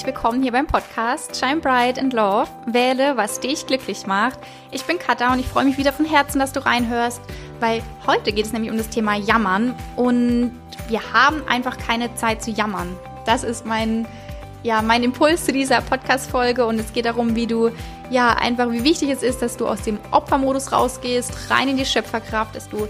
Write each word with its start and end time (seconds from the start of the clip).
herzlich 0.00 0.14
willkommen 0.14 0.42
hier 0.42 0.52
beim 0.52 0.66
Podcast 0.66 1.36
Shine 1.36 1.60
Bright 1.60 1.98
and 1.98 2.14
Love. 2.14 2.48
Wähle, 2.64 3.18
was 3.18 3.38
dich 3.38 3.66
glücklich 3.66 4.06
macht. 4.06 4.38
Ich 4.70 4.84
bin 4.84 4.98
Katha 4.98 5.30
und 5.30 5.40
ich 5.40 5.46
freue 5.46 5.66
mich 5.66 5.76
wieder 5.76 5.92
von 5.92 6.06
Herzen, 6.06 6.38
dass 6.38 6.54
du 6.54 6.64
reinhörst, 6.64 7.20
weil 7.60 7.82
heute 8.06 8.32
geht 8.32 8.46
es 8.46 8.54
nämlich 8.54 8.70
um 8.70 8.78
das 8.78 8.88
Thema 8.88 9.16
Jammern 9.16 9.74
und 9.96 10.52
wir 10.88 11.00
haben 11.12 11.46
einfach 11.46 11.76
keine 11.76 12.14
Zeit 12.14 12.42
zu 12.42 12.50
jammern. 12.50 12.96
Das 13.26 13.44
ist 13.44 13.66
mein 13.66 14.06
ja, 14.62 14.80
mein 14.80 15.02
Impuls 15.02 15.44
zu 15.44 15.52
dieser 15.52 15.82
Podcast-Folge 15.82 16.64
und 16.64 16.80
es 16.80 16.94
geht 16.94 17.04
darum, 17.04 17.36
wie 17.36 17.46
du, 17.46 17.70
ja, 18.08 18.30
einfach, 18.30 18.70
wie 18.70 18.84
wichtig 18.84 19.10
es 19.10 19.22
ist, 19.22 19.42
dass 19.42 19.58
du 19.58 19.66
aus 19.66 19.82
dem 19.82 19.98
Opfermodus 20.12 20.72
rausgehst, 20.72 21.50
rein 21.50 21.68
in 21.68 21.76
die 21.76 21.84
Schöpferkraft, 21.84 22.56
dass 22.56 22.70
du 22.70 22.88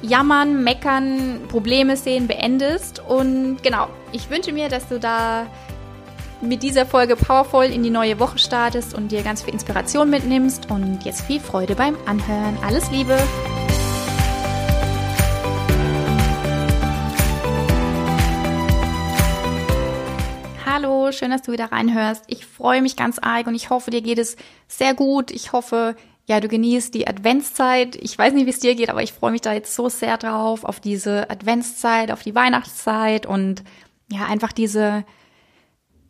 Jammern, 0.00 0.64
Meckern, 0.64 1.40
Probleme 1.48 1.98
sehen 1.98 2.26
beendest. 2.26 2.98
Und 3.06 3.62
genau, 3.62 3.88
ich 4.12 4.30
wünsche 4.30 4.54
mir, 4.54 4.70
dass 4.70 4.88
du 4.88 4.98
da 4.98 5.46
mit 6.42 6.62
dieser 6.62 6.86
Folge 6.86 7.16
powervoll 7.16 7.66
in 7.66 7.82
die 7.82 7.90
neue 7.90 8.18
Woche 8.18 8.38
startest 8.38 8.94
und 8.94 9.12
dir 9.12 9.22
ganz 9.22 9.42
viel 9.42 9.52
Inspiration 9.52 10.08
mitnimmst. 10.08 10.70
Und 10.70 11.04
jetzt 11.04 11.22
viel 11.22 11.40
Freude 11.40 11.74
beim 11.74 11.96
Anhören. 12.06 12.56
Alles 12.64 12.90
Liebe! 12.90 13.18
Hallo, 20.64 21.12
schön, 21.12 21.30
dass 21.30 21.42
du 21.42 21.52
wieder 21.52 21.72
reinhörst. 21.72 22.24
Ich 22.28 22.46
freue 22.46 22.80
mich 22.80 22.96
ganz 22.96 23.18
arg 23.18 23.46
und 23.46 23.54
ich 23.54 23.68
hoffe, 23.68 23.90
dir 23.90 24.00
geht 24.00 24.18
es 24.18 24.36
sehr 24.66 24.94
gut. 24.94 25.30
Ich 25.30 25.52
hoffe, 25.52 25.94
ja, 26.26 26.40
du 26.40 26.48
genießt 26.48 26.94
die 26.94 27.06
Adventszeit. 27.06 27.96
Ich 27.96 28.16
weiß 28.16 28.32
nicht, 28.32 28.46
wie 28.46 28.50
es 28.50 28.60
dir 28.60 28.74
geht, 28.74 28.88
aber 28.88 29.02
ich 29.02 29.12
freue 29.12 29.32
mich 29.32 29.42
da 29.42 29.52
jetzt 29.52 29.74
so 29.74 29.90
sehr 29.90 30.16
drauf, 30.16 30.64
auf 30.64 30.80
diese 30.80 31.28
Adventszeit, 31.28 32.10
auf 32.10 32.22
die 32.22 32.34
Weihnachtszeit 32.34 33.26
und 33.26 33.62
ja, 34.10 34.24
einfach 34.26 34.52
diese 34.52 35.04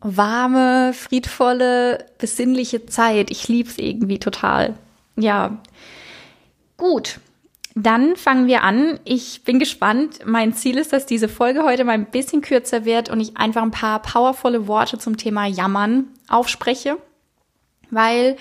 warme, 0.01 0.93
friedvolle, 0.93 2.05
besinnliche 2.17 2.85
Zeit. 2.85 3.31
Ich 3.31 3.47
liebe 3.47 3.69
es 3.69 3.77
irgendwie 3.77 4.19
total. 4.19 4.75
Ja. 5.15 5.57
Gut. 6.77 7.19
Dann 7.73 8.17
fangen 8.17 8.47
wir 8.47 8.63
an. 8.63 8.99
Ich 9.05 9.43
bin 9.43 9.57
gespannt. 9.57 10.19
Mein 10.25 10.53
Ziel 10.53 10.77
ist, 10.77 10.91
dass 10.91 11.05
diese 11.05 11.29
Folge 11.29 11.63
heute 11.63 11.85
mal 11.85 11.93
ein 11.93 12.11
bisschen 12.11 12.41
kürzer 12.41 12.83
wird 12.83 13.09
und 13.09 13.21
ich 13.21 13.37
einfach 13.37 13.61
ein 13.61 13.71
paar 13.71 14.01
powervolle 14.01 14.67
Worte 14.67 14.97
zum 14.97 15.15
Thema 15.15 15.45
Jammern 15.45 16.07
aufspreche, 16.27 16.97
weil 17.89 18.35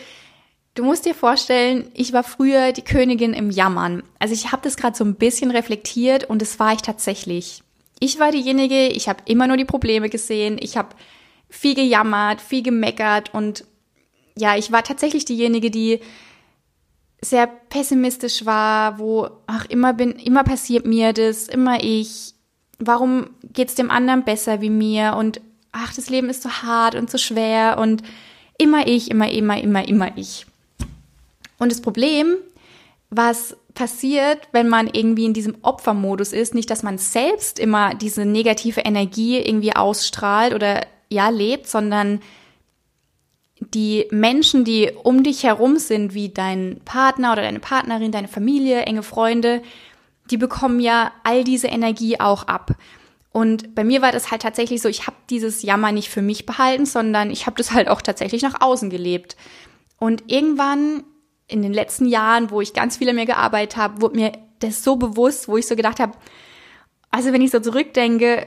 Du 0.74 0.84
musst 0.84 1.04
dir 1.04 1.14
vorstellen, 1.14 1.90
ich 1.94 2.12
war 2.12 2.22
früher 2.22 2.72
die 2.72 2.82
Königin 2.82 3.34
im 3.34 3.50
Jammern. 3.50 4.04
Also 4.20 4.34
ich 4.34 4.52
habe 4.52 4.62
das 4.62 4.76
gerade 4.76 4.96
so 4.96 5.04
ein 5.04 5.16
bisschen 5.16 5.50
reflektiert 5.50 6.24
und 6.24 6.40
das 6.40 6.60
war 6.60 6.72
ich 6.72 6.80
tatsächlich. 6.80 7.62
Ich 7.98 8.20
war 8.20 8.30
diejenige, 8.30 8.86
ich 8.86 9.08
habe 9.08 9.20
immer 9.26 9.48
nur 9.48 9.56
die 9.56 9.64
Probleme 9.64 10.08
gesehen, 10.08 10.58
ich 10.60 10.76
habe 10.76 10.94
viel 11.50 11.74
gejammert, 11.74 12.40
viel 12.40 12.62
gemeckert 12.62 13.34
und 13.34 13.64
ja, 14.36 14.56
ich 14.56 14.72
war 14.72 14.82
tatsächlich 14.82 15.24
diejenige, 15.24 15.70
die 15.70 16.00
sehr 17.20 17.46
pessimistisch 17.46 18.46
war, 18.46 18.98
wo 18.98 19.28
ach 19.46 19.66
immer 19.66 19.92
bin, 19.92 20.12
immer 20.12 20.44
passiert 20.44 20.86
mir 20.86 21.12
das, 21.12 21.48
immer 21.48 21.82
ich. 21.82 22.34
Warum 22.78 23.30
geht's 23.52 23.74
dem 23.74 23.90
anderen 23.90 24.24
besser 24.24 24.62
wie 24.62 24.70
mir 24.70 25.16
und 25.18 25.40
ach, 25.72 25.92
das 25.94 26.08
Leben 26.08 26.30
ist 26.30 26.42
so 26.42 26.50
hart 26.50 26.94
und 26.94 27.10
so 27.10 27.18
schwer 27.18 27.76
und 27.78 28.02
immer 28.56 28.86
ich, 28.86 29.10
immer, 29.10 29.30
immer, 29.30 29.60
immer, 29.60 29.86
immer 29.86 30.16
ich. 30.16 30.46
Und 31.58 31.70
das 31.70 31.82
Problem, 31.82 32.36
was 33.10 33.56
passiert, 33.74 34.48
wenn 34.52 34.68
man 34.68 34.88
irgendwie 34.88 35.26
in 35.26 35.34
diesem 35.34 35.58
Opfermodus 35.62 36.32
ist, 36.32 36.54
nicht, 36.54 36.70
dass 36.70 36.82
man 36.82 36.96
selbst 36.98 37.58
immer 37.58 37.94
diese 37.94 38.24
negative 38.24 38.80
Energie 38.80 39.38
irgendwie 39.38 39.76
ausstrahlt 39.76 40.54
oder 40.54 40.86
ja 41.10 41.28
lebt, 41.28 41.68
sondern 41.68 42.20
die 43.60 44.06
Menschen, 44.10 44.64
die 44.64 44.90
um 45.02 45.22
dich 45.22 45.44
herum 45.44 45.76
sind, 45.76 46.14
wie 46.14 46.30
dein 46.30 46.80
Partner 46.84 47.32
oder 47.32 47.42
deine 47.42 47.60
Partnerin, 47.60 48.12
deine 48.12 48.28
Familie, 48.28 48.82
enge 48.82 49.02
Freunde, 49.02 49.62
die 50.30 50.38
bekommen 50.38 50.80
ja 50.80 51.12
all 51.24 51.44
diese 51.44 51.66
Energie 51.66 52.18
auch 52.18 52.44
ab. 52.44 52.72
Und 53.32 53.74
bei 53.74 53.84
mir 53.84 54.02
war 54.02 54.12
das 54.12 54.30
halt 54.30 54.42
tatsächlich 54.42 54.82
so, 54.82 54.88
ich 54.88 55.06
habe 55.06 55.16
dieses 55.28 55.62
Jammer 55.62 55.92
nicht 55.92 56.08
für 56.08 56.22
mich 56.22 56.46
behalten, 56.46 56.86
sondern 56.86 57.30
ich 57.30 57.46
habe 57.46 57.56
das 57.56 57.72
halt 57.72 57.88
auch 57.88 58.02
tatsächlich 58.02 58.42
nach 58.42 58.60
außen 58.60 58.90
gelebt. 58.90 59.36
Und 59.98 60.24
irgendwann 60.26 61.04
in 61.46 61.62
den 61.62 61.72
letzten 61.72 62.06
Jahren, 62.06 62.50
wo 62.50 62.60
ich 62.60 62.72
ganz 62.72 62.96
viel 62.96 63.08
an 63.08 63.16
mir 63.16 63.26
gearbeitet 63.26 63.76
habe, 63.76 64.00
wurde 64.00 64.16
mir 64.16 64.32
das 64.60 64.82
so 64.82 64.96
bewusst, 64.96 65.48
wo 65.48 65.56
ich 65.56 65.66
so 65.66 65.76
gedacht 65.76 66.00
habe, 66.00 66.12
also 67.10 67.32
wenn 67.32 67.42
ich 67.42 67.50
so 67.50 67.60
zurückdenke, 67.60 68.46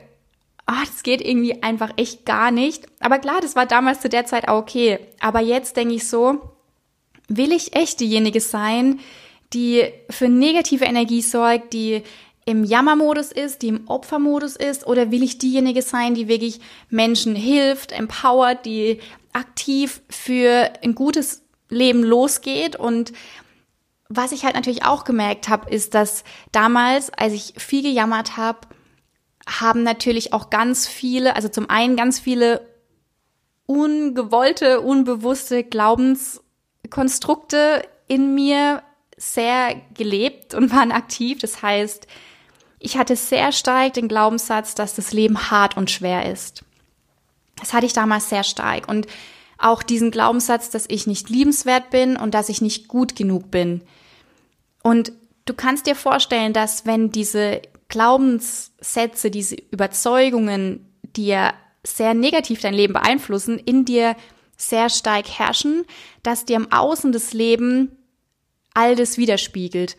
ah, 0.65 0.83
das 0.85 1.03
geht 1.03 1.21
irgendwie 1.21 1.61
einfach 1.61 1.91
echt 1.97 2.25
gar 2.25 2.51
nicht. 2.51 2.85
Aber 2.99 3.19
klar, 3.19 3.41
das 3.41 3.55
war 3.55 3.65
damals 3.65 4.01
zu 4.01 4.09
der 4.09 4.25
Zeit 4.25 4.47
auch 4.47 4.59
okay. 4.59 4.99
Aber 5.19 5.39
jetzt 5.39 5.77
denke 5.77 5.95
ich 5.95 6.07
so, 6.07 6.41
will 7.27 7.51
ich 7.51 7.75
echt 7.75 7.99
diejenige 7.99 8.39
sein, 8.39 8.99
die 9.53 9.85
für 10.09 10.29
negative 10.29 10.85
Energie 10.85 11.21
sorgt, 11.21 11.73
die 11.73 12.03
im 12.45 12.63
Jammermodus 12.63 13.31
ist, 13.31 13.61
die 13.61 13.69
im 13.69 13.87
Opfermodus 13.87 14.55
ist, 14.55 14.85
oder 14.85 15.11
will 15.11 15.23
ich 15.23 15.37
diejenige 15.37 15.81
sein, 15.81 16.13
die 16.13 16.27
wirklich 16.27 16.59
Menschen 16.89 17.35
hilft, 17.35 17.91
empowert, 17.91 18.65
die 18.65 18.99
aktiv 19.31 20.01
für 20.09 20.71
ein 20.83 20.95
gutes 20.95 21.43
Leben 21.69 22.03
losgeht. 22.03 22.75
Und 22.75 23.13
was 24.09 24.31
ich 24.31 24.43
halt 24.43 24.55
natürlich 24.55 24.85
auch 24.85 25.05
gemerkt 25.05 25.47
habe, 25.47 25.69
ist, 25.69 25.93
dass 25.93 26.23
damals, 26.51 27.11
als 27.11 27.33
ich 27.33 27.53
viel 27.57 27.81
gejammert 27.81 28.35
habe, 28.35 28.59
haben 29.47 29.83
natürlich 29.83 30.33
auch 30.33 30.49
ganz 30.49 30.87
viele, 30.87 31.35
also 31.35 31.49
zum 31.49 31.69
einen 31.69 31.95
ganz 31.95 32.19
viele 32.19 32.67
ungewollte, 33.65 34.81
unbewusste 34.81 35.63
Glaubenskonstrukte 35.63 37.87
in 38.07 38.35
mir 38.35 38.83
sehr 39.17 39.75
gelebt 39.93 40.53
und 40.53 40.73
waren 40.73 40.91
aktiv. 40.91 41.39
Das 41.39 41.61
heißt, 41.61 42.07
ich 42.79 42.97
hatte 42.97 43.15
sehr 43.15 43.51
stark 43.51 43.93
den 43.93 44.09
Glaubenssatz, 44.09 44.75
dass 44.75 44.95
das 44.95 45.13
Leben 45.13 45.49
hart 45.49 45.77
und 45.77 45.89
schwer 45.89 46.29
ist. 46.31 46.65
Das 47.57 47.73
hatte 47.73 47.85
ich 47.85 47.93
damals 47.93 48.29
sehr 48.29 48.43
stark. 48.43 48.89
Und 48.89 49.07
auch 49.57 49.83
diesen 49.83 50.11
Glaubenssatz, 50.11 50.69
dass 50.69 50.85
ich 50.89 51.07
nicht 51.07 51.29
liebenswert 51.29 51.89
bin 51.89 52.17
und 52.17 52.33
dass 52.33 52.49
ich 52.49 52.61
nicht 52.61 52.89
gut 52.89 53.15
genug 53.15 53.51
bin. 53.51 53.81
Und 54.81 55.13
du 55.45 55.53
kannst 55.53 55.87
dir 55.87 55.95
vorstellen, 55.95 56.51
dass 56.51 56.85
wenn 56.85 57.11
diese 57.11 57.61
Glaubenssätze, 57.93 59.29
diese 59.29 59.55
Überzeugungen 59.69 60.83
dir 61.15 61.53
sehr 61.83 62.15
negativ 62.15 62.59
dein 62.59 62.73
Leben 62.73 62.93
beeinflussen, 62.93 63.59
in 63.59 63.85
dir 63.85 64.15
sehr 64.57 64.89
stark 64.89 65.27
herrschen, 65.29 65.85
dass 66.23 66.45
dir 66.45 66.55
im 66.55 66.71
Außen 66.71 67.11
das 67.11 67.33
Leben 67.33 67.91
all 68.73 68.95
das 68.95 69.19
widerspiegelt. 69.19 69.95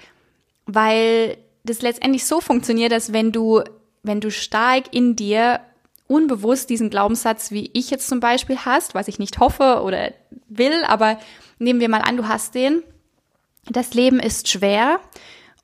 Weil 0.66 1.36
das 1.62 1.82
letztendlich 1.82 2.24
so 2.24 2.40
funktioniert, 2.40 2.90
dass 2.90 3.12
wenn 3.12 3.30
du, 3.30 3.62
wenn 4.02 4.20
du 4.20 4.32
stark 4.32 4.92
in 4.92 5.14
dir 5.14 5.60
unbewusst 6.08 6.70
diesen 6.70 6.90
Glaubenssatz, 6.90 7.52
wie 7.52 7.70
ich 7.74 7.90
jetzt 7.90 8.08
zum 8.08 8.18
Beispiel 8.18 8.58
hast, 8.58 8.96
was 8.96 9.06
ich 9.06 9.20
nicht 9.20 9.38
hoffe 9.38 9.82
oder 9.84 10.12
will, 10.48 10.82
aber 10.84 11.20
nehmen 11.60 11.78
wir 11.78 11.88
mal 11.88 12.02
an, 12.02 12.16
du 12.16 12.26
hast 12.26 12.56
den. 12.56 12.82
Das 13.70 13.94
Leben 13.94 14.18
ist 14.18 14.48
schwer 14.48 14.98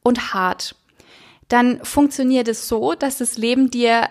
und 0.04 0.32
hart. 0.32 0.76
Dann 1.50 1.84
funktioniert 1.84 2.48
es 2.48 2.68
so, 2.68 2.94
dass 2.94 3.18
das 3.18 3.36
Leben 3.36 3.70
dir 3.70 4.08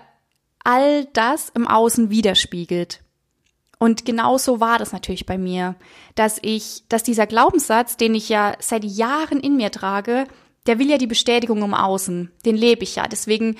all 0.64 1.06
das 1.14 1.50
im 1.50 1.68
Außen 1.68 2.10
widerspiegelt. 2.12 3.00
Und 3.80 4.04
genau 4.04 4.38
so 4.38 4.60
war 4.60 4.78
das 4.78 4.92
natürlich 4.92 5.26
bei 5.26 5.38
mir, 5.38 5.76
dass 6.16 6.38
ich, 6.42 6.84
dass 6.90 7.02
dieser 7.02 7.26
Glaubenssatz, 7.26 7.96
den 7.96 8.14
ich 8.14 8.28
ja 8.28 8.56
seit 8.60 8.84
Jahren 8.84 9.40
in 9.40 9.56
mir 9.56 9.72
trage, 9.72 10.28
der 10.68 10.80
will 10.80 10.90
ja 10.90 10.98
die 10.98 11.08
Bestätigung 11.08 11.64
im 11.64 11.74
Außen. 11.74 12.30
Den 12.46 12.58
lebe 12.58 12.84
ich 12.84 12.98
ja. 12.98 13.08
Deswegen 13.08 13.56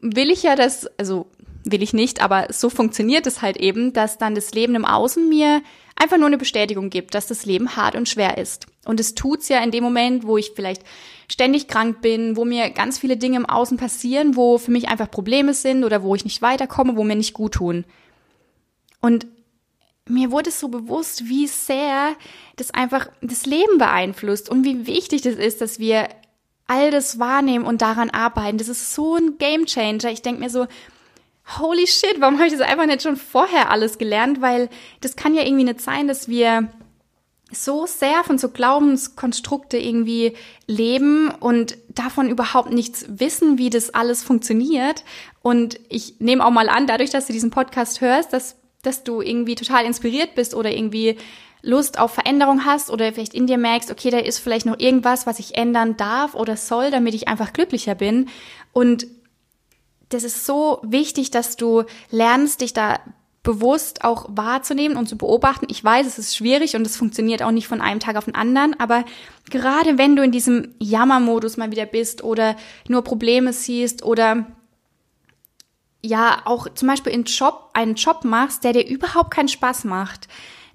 will 0.00 0.30
ich 0.30 0.42
ja 0.42 0.54
das, 0.54 0.86
also 0.98 1.30
will 1.64 1.82
ich 1.82 1.94
nicht, 1.94 2.20
aber 2.20 2.48
so 2.50 2.68
funktioniert 2.68 3.26
es 3.26 3.40
halt 3.40 3.56
eben, 3.56 3.94
dass 3.94 4.18
dann 4.18 4.34
das 4.34 4.52
Leben 4.52 4.74
im 4.74 4.84
Außen 4.84 5.26
mir 5.30 5.62
einfach 5.96 6.16
nur 6.16 6.26
eine 6.26 6.38
Bestätigung 6.38 6.90
gibt, 6.90 7.14
dass 7.14 7.26
das 7.26 7.46
Leben 7.46 7.76
hart 7.76 7.94
und 7.94 8.08
schwer 8.08 8.38
ist. 8.38 8.66
Und 8.84 9.00
es 9.00 9.14
tut's 9.14 9.48
ja 9.48 9.62
in 9.62 9.70
dem 9.70 9.84
Moment, 9.84 10.26
wo 10.26 10.36
ich 10.36 10.52
vielleicht 10.54 10.82
ständig 11.30 11.68
krank 11.68 12.00
bin, 12.00 12.36
wo 12.36 12.44
mir 12.44 12.70
ganz 12.70 12.98
viele 12.98 13.16
Dinge 13.16 13.36
im 13.36 13.46
Außen 13.46 13.76
passieren, 13.76 14.36
wo 14.36 14.58
für 14.58 14.70
mich 14.70 14.88
einfach 14.88 15.10
Probleme 15.10 15.54
sind 15.54 15.84
oder 15.84 16.02
wo 16.02 16.14
ich 16.14 16.24
nicht 16.24 16.42
weiterkomme, 16.42 16.96
wo 16.96 17.04
mir 17.04 17.16
nicht 17.16 17.34
gut 17.34 17.54
tun. 17.54 17.84
Und 19.00 19.26
mir 20.06 20.30
wurde 20.30 20.50
es 20.50 20.60
so 20.60 20.68
bewusst, 20.68 21.28
wie 21.28 21.46
sehr 21.46 22.14
das 22.56 22.72
einfach 22.72 23.08
das 23.22 23.46
Leben 23.46 23.78
beeinflusst 23.78 24.50
und 24.50 24.64
wie 24.64 24.86
wichtig 24.86 25.22
das 25.22 25.36
ist, 25.36 25.60
dass 25.60 25.78
wir 25.78 26.08
all 26.66 26.90
das 26.90 27.18
wahrnehmen 27.18 27.64
und 27.64 27.82
daran 27.82 28.10
arbeiten. 28.10 28.58
Das 28.58 28.68
ist 28.68 28.94
so 28.94 29.16
ein 29.16 29.38
Game 29.38 29.66
Changer. 29.66 30.10
Ich 30.10 30.22
denke 30.22 30.40
mir 30.40 30.50
so, 30.50 30.66
holy 31.58 31.86
shit, 31.86 32.20
warum 32.20 32.36
habe 32.36 32.46
ich 32.46 32.52
das 32.52 32.62
einfach 32.62 32.86
nicht 32.86 33.02
schon 33.02 33.16
vorher 33.16 33.70
alles 33.70 33.98
gelernt? 33.98 34.40
Weil 34.40 34.68
das 35.00 35.16
kann 35.16 35.34
ja 35.34 35.42
irgendwie 35.42 35.64
nicht 35.64 35.80
sein, 35.80 36.08
dass 36.08 36.28
wir 36.28 36.70
so 37.52 37.86
sehr 37.86 38.24
von 38.24 38.38
so 38.38 38.48
Glaubenskonstrukte 38.48 39.78
irgendwie 39.78 40.34
leben 40.66 41.30
und 41.30 41.76
davon 41.88 42.28
überhaupt 42.28 42.72
nichts 42.72 43.06
wissen, 43.08 43.58
wie 43.58 43.70
das 43.70 43.90
alles 43.90 44.24
funktioniert. 44.24 45.04
Und 45.42 45.78
ich 45.88 46.16
nehme 46.18 46.44
auch 46.44 46.50
mal 46.50 46.68
an, 46.68 46.86
dadurch, 46.86 47.10
dass 47.10 47.26
du 47.26 47.32
diesen 47.32 47.50
Podcast 47.50 48.00
hörst, 48.00 48.32
dass 48.32 48.56
dass 48.84 49.02
du 49.02 49.20
irgendwie 49.20 49.54
total 49.54 49.84
inspiriert 49.84 50.34
bist 50.34 50.54
oder 50.54 50.70
irgendwie 50.70 51.16
Lust 51.62 51.98
auf 51.98 52.12
Veränderung 52.12 52.64
hast 52.66 52.90
oder 52.90 53.12
vielleicht 53.12 53.34
in 53.34 53.46
dir 53.46 53.56
merkst, 53.58 53.90
okay, 53.90 54.10
da 54.10 54.18
ist 54.18 54.38
vielleicht 54.38 54.66
noch 54.66 54.78
irgendwas, 54.78 55.26
was 55.26 55.38
ich 55.38 55.56
ändern 55.56 55.96
darf 55.96 56.34
oder 56.34 56.56
soll, 56.56 56.90
damit 56.90 57.14
ich 57.14 57.26
einfach 57.26 57.52
glücklicher 57.52 57.94
bin. 57.94 58.28
Und 58.72 59.06
das 60.08 60.24
ist 60.24 60.46
so 60.46 60.80
wichtig, 60.82 61.30
dass 61.30 61.56
du 61.56 61.84
lernst, 62.10 62.60
dich 62.60 62.72
da 62.72 63.00
bewusst 63.44 64.04
auch 64.04 64.26
wahrzunehmen 64.30 64.96
und 64.96 65.06
zu 65.06 65.16
beobachten. 65.16 65.66
Ich 65.68 65.84
weiß, 65.84 66.06
es 66.06 66.18
ist 66.18 66.36
schwierig 66.36 66.76
und 66.76 66.86
es 66.86 66.96
funktioniert 66.96 67.42
auch 67.42 67.50
nicht 67.50 67.68
von 67.68 67.80
einem 67.80 68.00
Tag 68.00 68.16
auf 68.16 68.24
den 68.24 68.34
anderen, 68.34 68.78
aber 68.80 69.04
gerade 69.50 69.98
wenn 69.98 70.16
du 70.16 70.24
in 70.24 70.32
diesem 70.32 70.74
Jammermodus 70.80 71.58
mal 71.58 71.70
wieder 71.70 71.86
bist 71.86 72.24
oder 72.24 72.56
nur 72.88 73.02
Probleme 73.02 73.52
siehst 73.52 74.02
oder 74.02 74.46
ja 76.02 76.42
auch 76.46 76.68
zum 76.74 76.88
Beispiel 76.88 77.12
in 77.12 77.24
Job, 77.24 77.70
einen 77.74 77.94
Job 77.94 78.24
machst, 78.24 78.64
der 78.64 78.72
dir 78.72 78.86
überhaupt 78.86 79.30
keinen 79.30 79.48
Spaß 79.48 79.84
macht, 79.84 80.28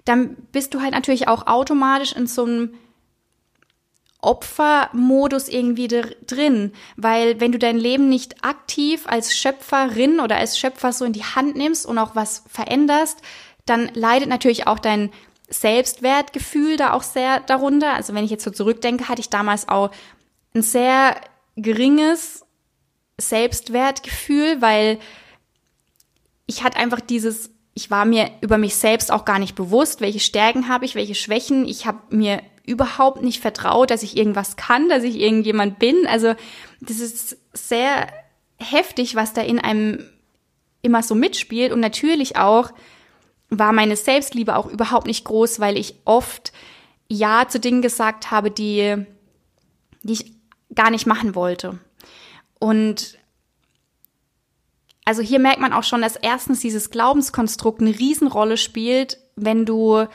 dann 0.04 0.36
bist 0.52 0.72
du 0.72 0.80
halt 0.80 0.92
natürlich 0.92 1.28
auch 1.28 1.46
automatisch 1.46 2.12
in 2.12 2.26
so 2.26 2.44
einem 2.44 2.74
Opfermodus 4.22 5.48
irgendwie 5.48 5.88
drin, 5.88 6.72
weil 6.96 7.40
wenn 7.40 7.52
du 7.52 7.58
dein 7.58 7.78
Leben 7.78 8.08
nicht 8.08 8.44
aktiv 8.44 9.06
als 9.06 9.36
Schöpferin 9.36 10.20
oder 10.20 10.36
als 10.36 10.58
Schöpfer 10.58 10.92
so 10.92 11.04
in 11.04 11.12
die 11.12 11.24
Hand 11.24 11.56
nimmst 11.56 11.86
und 11.86 11.98
auch 11.98 12.14
was 12.14 12.44
veränderst, 12.48 13.20
dann 13.66 13.90
leidet 13.94 14.28
natürlich 14.28 14.66
auch 14.66 14.78
dein 14.78 15.10
Selbstwertgefühl 15.48 16.76
da 16.76 16.92
auch 16.92 17.02
sehr 17.02 17.40
darunter. 17.40 17.94
Also 17.94 18.14
wenn 18.14 18.24
ich 18.24 18.30
jetzt 18.30 18.44
so 18.44 18.50
zurückdenke, 18.50 19.08
hatte 19.08 19.20
ich 19.20 19.30
damals 19.30 19.68
auch 19.68 19.90
ein 20.54 20.62
sehr 20.62 21.16
geringes 21.56 22.44
Selbstwertgefühl, 23.18 24.60
weil 24.60 24.98
ich 26.46 26.62
hatte 26.62 26.78
einfach 26.78 27.00
dieses 27.00 27.50
ich 27.72 27.90
war 27.90 28.04
mir 28.04 28.30
über 28.40 28.58
mich 28.58 28.74
selbst 28.74 29.12
auch 29.12 29.24
gar 29.24 29.38
nicht 29.38 29.54
bewusst, 29.54 30.00
welche 30.00 30.20
Stärken 30.20 30.68
habe 30.68 30.84
ich, 30.84 30.94
welche 30.94 31.14
Schwächen. 31.14 31.66
Ich 31.66 31.86
habe 31.86 31.98
mir 32.10 32.42
überhaupt 32.70 33.22
nicht 33.22 33.40
vertraut, 33.40 33.90
dass 33.90 34.02
ich 34.02 34.16
irgendwas 34.16 34.56
kann, 34.56 34.88
dass 34.88 35.02
ich 35.02 35.16
irgendjemand 35.16 35.78
bin. 35.78 36.06
Also 36.06 36.34
das 36.80 37.00
ist 37.00 37.36
sehr 37.52 38.06
heftig, 38.58 39.16
was 39.16 39.32
da 39.32 39.42
in 39.42 39.58
einem 39.58 40.04
immer 40.82 41.02
so 41.02 41.14
mitspielt. 41.14 41.72
Und 41.72 41.80
natürlich 41.80 42.36
auch 42.36 42.72
war 43.48 43.72
meine 43.72 43.96
Selbstliebe 43.96 44.56
auch 44.56 44.66
überhaupt 44.66 45.06
nicht 45.06 45.24
groß, 45.24 45.60
weil 45.60 45.76
ich 45.76 45.96
oft 46.04 46.52
Ja 47.08 47.48
zu 47.48 47.58
Dingen 47.58 47.82
gesagt 47.82 48.30
habe, 48.30 48.50
die, 48.50 49.04
die 50.02 50.12
ich 50.12 50.32
gar 50.74 50.90
nicht 50.90 51.06
machen 51.06 51.34
wollte. 51.34 51.78
Und 52.60 53.18
also 55.04 55.22
hier 55.22 55.40
merkt 55.40 55.60
man 55.60 55.72
auch 55.72 55.82
schon, 55.82 56.02
dass 56.02 56.14
erstens 56.14 56.60
dieses 56.60 56.90
Glaubenskonstrukt 56.90 57.80
eine 57.80 57.98
Riesenrolle 57.98 58.56
spielt, 58.56 59.18
wenn 59.34 59.66
du 59.66 60.06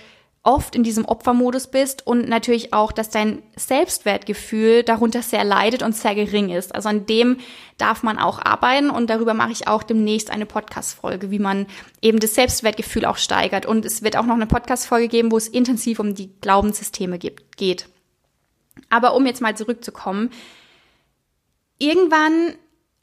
oft 0.46 0.76
in 0.76 0.84
diesem 0.84 1.06
Opfermodus 1.06 1.68
bist 1.68 2.06
und 2.06 2.30
natürlich 2.30 2.72
auch, 2.72 2.92
dass 2.92 3.10
dein 3.10 3.42
Selbstwertgefühl 3.56 4.84
darunter 4.84 5.22
sehr 5.24 5.44
leidet 5.44 5.82
und 5.82 5.96
sehr 5.96 6.14
gering 6.14 6.50
ist. 6.50 6.74
Also 6.74 6.88
an 6.88 7.08
dem 7.08 7.38
darf 7.78 8.04
man 8.04 8.20
auch 8.20 8.40
arbeiten 8.40 8.92
und 8.92 9.10
darüber 9.10 9.34
mache 9.34 9.52
ich 9.52 9.68
auch 9.68 9.82
demnächst 9.82 10.30
eine 10.30 10.46
Podcast-Folge, 10.46 11.32
wie 11.32 11.40
man 11.40 11.66
eben 12.02 12.20
das 12.20 12.36
Selbstwertgefühl 12.36 13.06
auch 13.06 13.18
steigert. 13.18 13.66
Und 13.66 13.86
es 13.86 14.04
wird 14.04 14.18
auch 14.18 14.26
noch 14.26 14.36
eine 14.36 14.46
Podcast-Folge 14.46 15.08
geben, 15.08 15.32
wo 15.32 15.38
es 15.38 15.48
intensiv 15.48 16.00
um 16.00 16.14
die 16.14 16.30
Glaubenssysteme 16.42 17.18
geht. 17.18 17.90
Aber 18.90 19.16
um 19.16 19.26
jetzt 19.26 19.42
mal 19.42 19.58
zurückzukommen, 19.58 20.30
irgendwann 21.80 22.54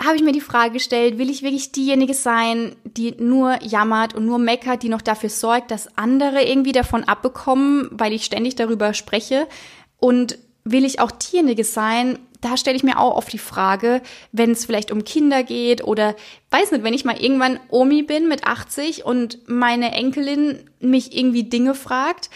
habe 0.00 0.16
ich 0.16 0.22
mir 0.22 0.32
die 0.32 0.40
Frage 0.40 0.72
gestellt, 0.72 1.18
will 1.18 1.30
ich 1.30 1.42
wirklich 1.42 1.72
diejenige 1.72 2.14
sein, 2.14 2.76
die 2.84 3.14
nur 3.18 3.62
jammert 3.62 4.14
und 4.14 4.26
nur 4.26 4.38
meckert, 4.38 4.82
die 4.82 4.88
noch 4.88 5.02
dafür 5.02 5.30
sorgt, 5.30 5.70
dass 5.70 5.96
andere 5.96 6.42
irgendwie 6.42 6.72
davon 6.72 7.04
abbekommen, 7.04 7.88
weil 7.92 8.12
ich 8.12 8.24
ständig 8.24 8.56
darüber 8.56 8.94
spreche? 8.94 9.46
Und 9.98 10.38
will 10.64 10.84
ich 10.84 11.00
auch 11.00 11.10
diejenige 11.10 11.64
sein, 11.64 12.18
da 12.40 12.56
stelle 12.56 12.76
ich 12.76 12.82
mir 12.82 12.98
auch 12.98 13.16
oft 13.16 13.32
die 13.32 13.38
Frage, 13.38 14.02
wenn 14.32 14.50
es 14.50 14.66
vielleicht 14.66 14.90
um 14.90 15.04
Kinder 15.04 15.44
geht 15.44 15.84
oder 15.84 16.16
weiß 16.50 16.72
nicht, 16.72 16.82
wenn 16.82 16.94
ich 16.94 17.04
mal 17.04 17.20
irgendwann 17.20 17.60
Omi 17.68 18.02
bin 18.02 18.28
mit 18.28 18.44
80 18.44 19.04
und 19.04 19.38
meine 19.48 19.92
Enkelin 19.92 20.68
mich 20.80 21.16
irgendwie 21.16 21.44
Dinge 21.44 21.74
fragt, 21.74 22.30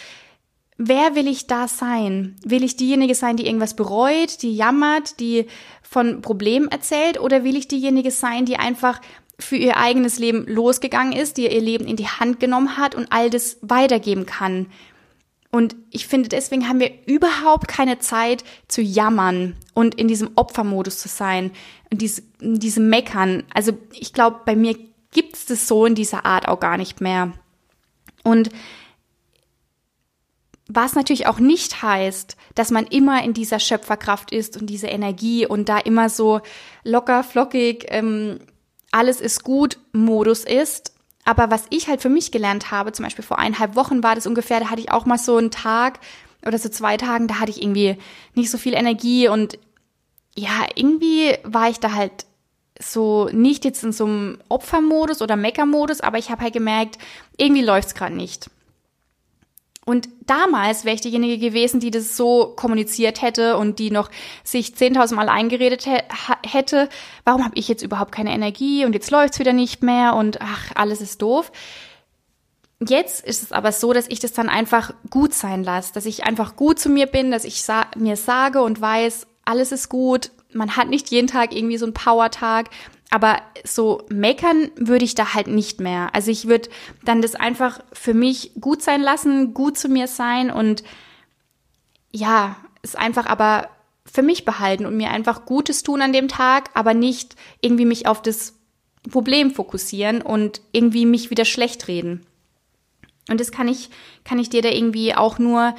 wer 0.78 1.14
will 1.14 1.28
ich 1.28 1.46
da 1.46 1.68
sein? 1.68 2.36
Will 2.44 2.64
ich 2.64 2.76
diejenige 2.76 3.14
sein, 3.14 3.36
die 3.36 3.46
irgendwas 3.46 3.74
bereut, 3.74 4.42
die 4.42 4.54
jammert, 4.54 5.20
die 5.20 5.46
von 5.82 6.22
Problemen 6.22 6.68
erzählt 6.68 7.20
oder 7.20 7.44
will 7.44 7.56
ich 7.56 7.68
diejenige 7.68 8.10
sein, 8.10 8.44
die 8.44 8.56
einfach 8.56 9.00
für 9.38 9.56
ihr 9.56 9.76
eigenes 9.76 10.18
Leben 10.18 10.46
losgegangen 10.46 11.12
ist, 11.12 11.36
die 11.36 11.44
ihr 11.44 11.60
Leben 11.60 11.86
in 11.86 11.96
die 11.96 12.08
Hand 12.08 12.40
genommen 12.40 12.76
hat 12.76 12.94
und 12.94 13.12
all 13.12 13.30
das 13.30 13.58
weitergeben 13.62 14.26
kann? 14.26 14.66
Und 15.50 15.76
ich 15.90 16.06
finde, 16.06 16.28
deswegen 16.28 16.68
haben 16.68 16.80
wir 16.80 16.92
überhaupt 17.06 17.68
keine 17.68 17.98
Zeit 17.98 18.44
zu 18.68 18.82
jammern 18.82 19.56
und 19.72 19.94
in 19.94 20.08
diesem 20.08 20.30
Opfermodus 20.34 20.98
zu 20.98 21.08
sein 21.08 21.50
und 21.90 22.02
diese, 22.02 22.22
in 22.40 22.58
diesem 22.58 22.90
Meckern. 22.90 23.44
Also 23.54 23.72
ich 23.92 24.12
glaube, 24.12 24.40
bei 24.44 24.54
mir 24.54 24.76
gibt 25.12 25.34
es 25.34 25.46
das 25.46 25.66
so 25.66 25.86
in 25.86 25.94
dieser 25.94 26.26
Art 26.26 26.46
auch 26.48 26.60
gar 26.60 26.76
nicht 26.76 27.00
mehr. 27.00 27.32
Und 28.22 28.50
was 30.68 30.94
natürlich 30.94 31.26
auch 31.26 31.38
nicht 31.38 31.82
heißt, 31.82 32.36
dass 32.54 32.70
man 32.70 32.86
immer 32.86 33.22
in 33.22 33.34
dieser 33.34 33.60
Schöpferkraft 33.60 34.32
ist 34.32 34.60
und 34.60 34.66
diese 34.66 34.88
Energie 34.88 35.46
und 35.46 35.68
da 35.68 35.78
immer 35.78 36.08
so 36.08 36.40
locker, 36.82 37.22
flockig, 37.22 37.86
ähm, 37.88 38.40
alles 38.90 39.20
ist 39.20 39.44
gut 39.44 39.78
Modus 39.92 40.44
ist. 40.44 40.92
Aber 41.24 41.50
was 41.50 41.66
ich 41.70 41.88
halt 41.88 42.02
für 42.02 42.08
mich 42.08 42.30
gelernt 42.30 42.70
habe, 42.70 42.92
zum 42.92 43.04
Beispiel 43.04 43.24
vor 43.24 43.38
eineinhalb 43.38 43.76
Wochen 43.76 44.02
war 44.02 44.14
das 44.14 44.26
ungefähr, 44.26 44.60
da 44.60 44.70
hatte 44.70 44.80
ich 44.80 44.92
auch 44.92 45.06
mal 45.06 45.18
so 45.18 45.36
einen 45.36 45.50
Tag 45.50 46.00
oder 46.44 46.58
so 46.58 46.68
zwei 46.68 46.96
Tagen, 46.96 47.28
da 47.28 47.40
hatte 47.40 47.50
ich 47.50 47.62
irgendwie 47.62 47.96
nicht 48.34 48.50
so 48.50 48.58
viel 48.58 48.74
Energie 48.74 49.28
und 49.28 49.58
ja, 50.36 50.66
irgendwie 50.74 51.34
war 51.44 51.68
ich 51.68 51.80
da 51.80 51.92
halt 51.92 52.26
so 52.80 53.28
nicht 53.32 53.64
jetzt 53.64 53.82
in 53.82 53.92
so 53.92 54.04
einem 54.04 54.38
Opfermodus 54.48 55.22
oder 55.22 55.36
Meckermodus, 55.36 56.00
aber 56.00 56.18
ich 56.18 56.30
habe 56.30 56.42
halt 56.42 56.52
gemerkt, 56.52 56.98
irgendwie 57.36 57.62
läuft's 57.62 57.94
gerade 57.94 58.14
nicht. 58.14 58.50
Und 59.88 60.08
damals 60.26 60.84
wäre 60.84 60.96
ich 60.96 61.00
diejenige 61.00 61.38
gewesen, 61.38 61.78
die 61.78 61.92
das 61.92 62.16
so 62.16 62.52
kommuniziert 62.56 63.22
hätte 63.22 63.56
und 63.56 63.78
die 63.78 63.92
noch 63.92 64.10
sich 64.42 64.70
10.000 64.70 65.14
Mal 65.14 65.28
eingeredet 65.28 65.86
hätte, 66.44 66.88
warum 67.24 67.44
habe 67.44 67.56
ich 67.56 67.68
jetzt 67.68 67.84
überhaupt 67.84 68.10
keine 68.10 68.32
Energie 68.32 68.84
und 68.84 68.94
jetzt 68.94 69.12
läuft's 69.12 69.38
wieder 69.38 69.52
nicht 69.52 69.84
mehr 69.84 70.16
und 70.16 70.40
ach, 70.40 70.72
alles 70.74 71.00
ist 71.00 71.22
doof. 71.22 71.52
Jetzt 72.84 73.24
ist 73.24 73.44
es 73.44 73.52
aber 73.52 73.70
so, 73.70 73.92
dass 73.92 74.08
ich 74.08 74.18
das 74.18 74.32
dann 74.32 74.48
einfach 74.48 74.92
gut 75.08 75.32
sein 75.32 75.62
lasse, 75.62 75.94
dass 75.94 76.04
ich 76.04 76.24
einfach 76.24 76.56
gut 76.56 76.80
zu 76.80 76.88
mir 76.88 77.06
bin, 77.06 77.30
dass 77.30 77.44
ich 77.44 77.62
sa 77.62 77.86
mir 77.96 78.16
sage 78.16 78.62
und 78.62 78.80
weiß, 78.80 79.28
alles 79.44 79.70
ist 79.70 79.88
gut. 79.88 80.32
Man 80.52 80.76
hat 80.76 80.88
nicht 80.88 81.10
jeden 81.12 81.28
Tag 81.28 81.54
irgendwie 81.54 81.78
so 81.78 81.86
einen 81.86 81.94
Power-Tag, 81.94 82.70
aber 83.10 83.40
so 83.64 84.04
meckern 84.08 84.70
würde 84.76 85.04
ich 85.04 85.14
da 85.14 85.34
halt 85.34 85.46
nicht 85.46 85.80
mehr. 85.80 86.14
Also 86.14 86.30
ich 86.30 86.48
würde 86.48 86.68
dann 87.04 87.22
das 87.22 87.34
einfach 87.34 87.80
für 87.92 88.14
mich 88.14 88.52
gut 88.60 88.82
sein 88.82 89.00
lassen, 89.00 89.54
gut 89.54 89.78
zu 89.78 89.88
mir 89.88 90.08
sein 90.08 90.50
und 90.50 90.82
ja, 92.12 92.56
es 92.82 92.94
einfach 92.94 93.26
aber 93.26 93.68
für 94.04 94.22
mich 94.22 94.44
behalten 94.44 94.86
und 94.86 94.96
mir 94.96 95.10
einfach 95.10 95.44
Gutes 95.46 95.82
tun 95.82 96.00
an 96.02 96.12
dem 96.12 96.28
Tag, 96.28 96.70
aber 96.74 96.94
nicht 96.94 97.36
irgendwie 97.60 97.84
mich 97.84 98.06
auf 98.06 98.22
das 98.22 98.54
Problem 99.10 99.50
fokussieren 99.50 100.22
und 100.22 100.60
irgendwie 100.72 101.06
mich 101.06 101.30
wieder 101.30 101.44
schlecht 101.44 101.88
reden. 101.88 102.26
Und 103.28 103.40
das 103.40 103.50
kann 103.50 103.68
ich, 103.68 103.90
kann 104.24 104.38
ich 104.38 104.50
dir 104.50 104.62
da 104.62 104.68
irgendwie 104.68 105.14
auch 105.14 105.38
nur 105.38 105.74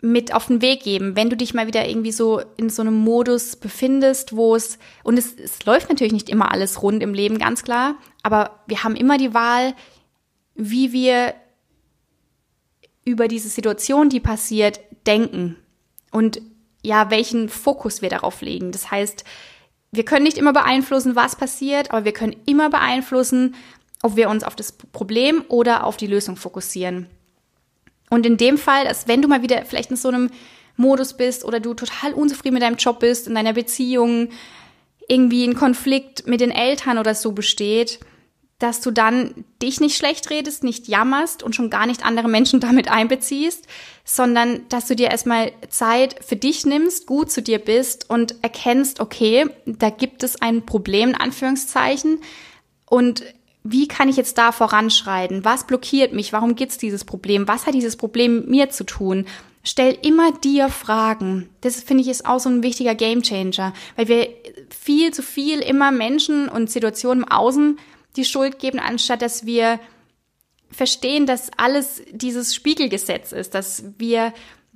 mit 0.00 0.34
auf 0.34 0.46
den 0.46 0.60
Weg 0.60 0.82
geben, 0.82 1.16
wenn 1.16 1.30
du 1.30 1.36
dich 1.36 1.54
mal 1.54 1.66
wieder 1.66 1.88
irgendwie 1.88 2.12
so 2.12 2.40
in 2.56 2.68
so 2.68 2.82
einem 2.82 2.94
Modus 2.94 3.56
befindest, 3.56 4.36
wo 4.36 4.54
es, 4.54 4.78
und 5.02 5.18
es, 5.18 5.34
es 5.34 5.64
läuft 5.64 5.88
natürlich 5.88 6.12
nicht 6.12 6.28
immer 6.28 6.52
alles 6.52 6.82
rund 6.82 7.02
im 7.02 7.14
Leben, 7.14 7.38
ganz 7.38 7.62
klar, 7.62 7.96
aber 8.22 8.60
wir 8.66 8.84
haben 8.84 8.94
immer 8.94 9.16
die 9.16 9.32
Wahl, 9.32 9.74
wie 10.54 10.92
wir 10.92 11.34
über 13.04 13.28
diese 13.28 13.48
Situation, 13.48 14.08
die 14.08 14.20
passiert, 14.20 14.80
denken 15.06 15.56
und 16.10 16.42
ja, 16.82 17.10
welchen 17.10 17.48
Fokus 17.48 18.02
wir 18.02 18.10
darauf 18.10 18.42
legen. 18.42 18.72
Das 18.72 18.90
heißt, 18.90 19.24
wir 19.92 20.04
können 20.04 20.24
nicht 20.24 20.38
immer 20.38 20.52
beeinflussen, 20.52 21.16
was 21.16 21.36
passiert, 21.36 21.90
aber 21.90 22.04
wir 22.04 22.12
können 22.12 22.36
immer 22.46 22.70
beeinflussen, 22.70 23.54
ob 24.02 24.16
wir 24.16 24.28
uns 24.28 24.44
auf 24.44 24.56
das 24.56 24.72
Problem 24.72 25.44
oder 25.48 25.84
auf 25.84 25.96
die 25.96 26.06
Lösung 26.06 26.36
fokussieren. 26.36 27.06
Und 28.10 28.26
in 28.26 28.36
dem 28.36 28.58
Fall, 28.58 28.84
dass 28.84 29.08
wenn 29.08 29.22
du 29.22 29.28
mal 29.28 29.42
wieder 29.42 29.64
vielleicht 29.64 29.90
in 29.90 29.96
so 29.96 30.08
einem 30.08 30.30
Modus 30.76 31.14
bist 31.14 31.44
oder 31.44 31.60
du 31.60 31.74
total 31.74 32.12
unzufrieden 32.12 32.54
mit 32.54 32.62
deinem 32.62 32.76
Job 32.76 33.00
bist, 33.00 33.26
in 33.26 33.34
deiner 33.34 33.52
Beziehung, 33.52 34.28
irgendwie 35.08 35.44
ein 35.44 35.54
Konflikt 35.54 36.26
mit 36.26 36.40
den 36.40 36.50
Eltern 36.50 36.98
oder 36.98 37.14
so 37.14 37.32
besteht, 37.32 38.00
dass 38.58 38.80
du 38.80 38.90
dann 38.90 39.44
dich 39.62 39.80
nicht 39.80 39.96
schlecht 39.96 40.30
redest, 40.30 40.64
nicht 40.64 40.88
jammerst 40.88 41.42
und 41.42 41.54
schon 41.54 41.68
gar 41.68 41.86
nicht 41.86 42.04
andere 42.04 42.28
Menschen 42.28 42.60
damit 42.60 42.90
einbeziehst, 42.90 43.66
sondern 44.04 44.68
dass 44.68 44.86
du 44.86 44.96
dir 44.96 45.10
erstmal 45.10 45.52
Zeit 45.68 46.16
für 46.24 46.36
dich 46.36 46.64
nimmst, 46.64 47.06
gut 47.06 47.30
zu 47.30 47.42
dir 47.42 47.58
bist 47.58 48.08
und 48.08 48.36
erkennst, 48.42 49.00
okay, 49.00 49.46
da 49.66 49.90
gibt 49.90 50.22
es 50.22 50.40
ein 50.40 50.64
Problem, 50.64 51.10
in 51.10 51.16
Anführungszeichen, 51.16 52.20
und 52.88 53.24
wie 53.72 53.88
kann 53.88 54.08
ich 54.08 54.16
jetzt 54.16 54.38
da 54.38 54.52
voranschreiten? 54.52 55.44
Was 55.44 55.66
blockiert 55.66 56.12
mich? 56.12 56.32
Warum 56.32 56.54
gibt's 56.54 56.78
dieses 56.78 57.04
Problem? 57.04 57.48
Was 57.48 57.66
hat 57.66 57.74
dieses 57.74 57.96
Problem 57.96 58.36
mit 58.36 58.48
mir 58.48 58.70
zu 58.70 58.84
tun? 58.84 59.26
Stell 59.62 59.98
immer 60.02 60.32
dir 60.32 60.68
Fragen. 60.68 61.48
Das 61.60 61.80
finde 61.80 62.02
ich 62.02 62.08
ist 62.08 62.26
auch 62.26 62.38
so 62.38 62.48
ein 62.48 62.62
wichtiger 62.62 62.94
Gamechanger, 62.94 63.72
weil 63.96 64.08
wir 64.08 64.28
viel 64.70 65.12
zu 65.12 65.22
viel 65.22 65.58
immer 65.58 65.90
Menschen 65.90 66.48
und 66.48 66.70
Situationen 66.70 67.24
im 67.24 67.30
Außen 67.30 67.78
die 68.14 68.24
Schuld 68.24 68.58
geben, 68.58 68.78
anstatt 68.78 69.22
dass 69.22 69.44
wir 69.44 69.80
verstehen, 70.70 71.26
dass 71.26 71.50
alles 71.56 72.02
dieses 72.12 72.54
Spiegelgesetz 72.54 73.32
ist, 73.32 73.54
dass 73.54 73.84
wir 73.98 74.32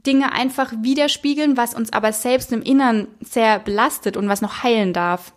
Dinge 0.07 0.33
einfach 0.33 0.73
widerspiegeln, 0.81 1.57
was 1.57 1.75
uns 1.75 1.93
aber 1.93 2.13
selbst 2.13 2.53
im 2.53 2.63
Innern 2.63 3.07
sehr 3.21 3.59
belastet 3.59 4.17
und 4.17 4.29
was 4.29 4.41
noch 4.41 4.63
heilen 4.63 4.93
darf. 4.93 5.33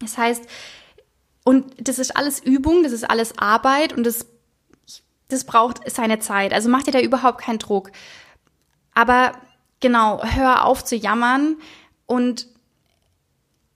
Das 0.00 0.18
heißt, 0.18 0.44
und 1.44 1.88
das 1.88 1.98
ist 1.98 2.16
alles 2.16 2.40
Übung, 2.40 2.82
das 2.82 2.92
ist 2.92 3.08
alles 3.08 3.38
Arbeit 3.38 3.92
und 3.92 4.04
das, 4.04 4.26
das 5.28 5.44
braucht 5.44 5.88
seine 5.90 6.18
Zeit. 6.18 6.52
Also 6.52 6.68
mach 6.70 6.82
dir 6.82 6.90
da 6.90 7.00
überhaupt 7.00 7.42
keinen 7.42 7.58
Druck. 7.58 7.92
Aber 8.94 9.32
genau, 9.80 10.24
hör 10.24 10.64
auf 10.64 10.84
zu 10.84 10.96
jammern 10.96 11.56
und 12.06 12.48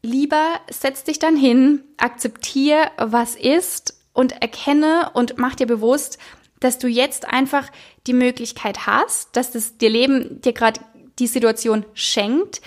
lieber 0.03 0.61
setz 0.71 1.05
dich 1.05 1.19
dann 1.19 1.37
hin, 1.37 1.85
akzeptier, 1.99 2.91
was 2.97 3.35
ist 3.37 4.01
und 4.15 4.41
erkenne 4.41 5.11
und 5.13 5.37
mach 5.39 5.55
dir 5.55 5.67
bewusst, 5.67 6.19
dass 6.61 6.79
du 6.79 6.89
jetzt 6.89 7.29
einfach 7.29 7.71
die 8.07 8.15
Möglichkeit 8.15 8.87
hast, 8.87 9.37
dass 9.37 9.51
das 9.53 9.77
dir 9.77 9.91
Leben 9.91 10.41
dir 10.41 10.53
gerade 10.53 10.81
die 11.19 11.27
Situation 11.27 11.85
schenkt, 11.95 12.61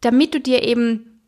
damit 0.00 0.34
du 0.34 0.40
dir 0.40 0.62
eben 0.62 1.22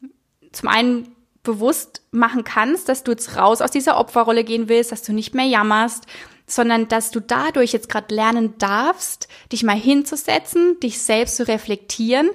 zum 0.53 0.69
einen 0.69 1.16
bewusst 1.47 2.03
machen 2.11 2.45
kannst, 2.45 2.91
dass 2.91 3.05
du 3.05 3.13
jetzt 3.13 3.37
raus 3.37 3.63
aus 3.63 3.71
dieser 3.71 3.97
Opferrolle 3.97 4.45
gehen 4.45 4.69
willst, 4.69 4.93
dass 4.93 5.03
du 5.03 5.15
nicht 5.15 5.35
mehr 5.35 5.47
jammerst, 5.47 6.05
sondern 6.47 6.89
dass 6.89 7.11
du 7.11 7.21
dadurch 7.21 7.73
jetzt 7.73 7.89
gerade 7.89 8.15
lernen 8.15 8.59
darfst, 8.59 9.29
dich 9.51 9.63
mal 9.63 9.77
hinzusetzen, 9.77 10.79
dich 10.81 11.01
selbst 11.01 11.37
zu 11.37 11.49
reflektieren, 11.49 12.29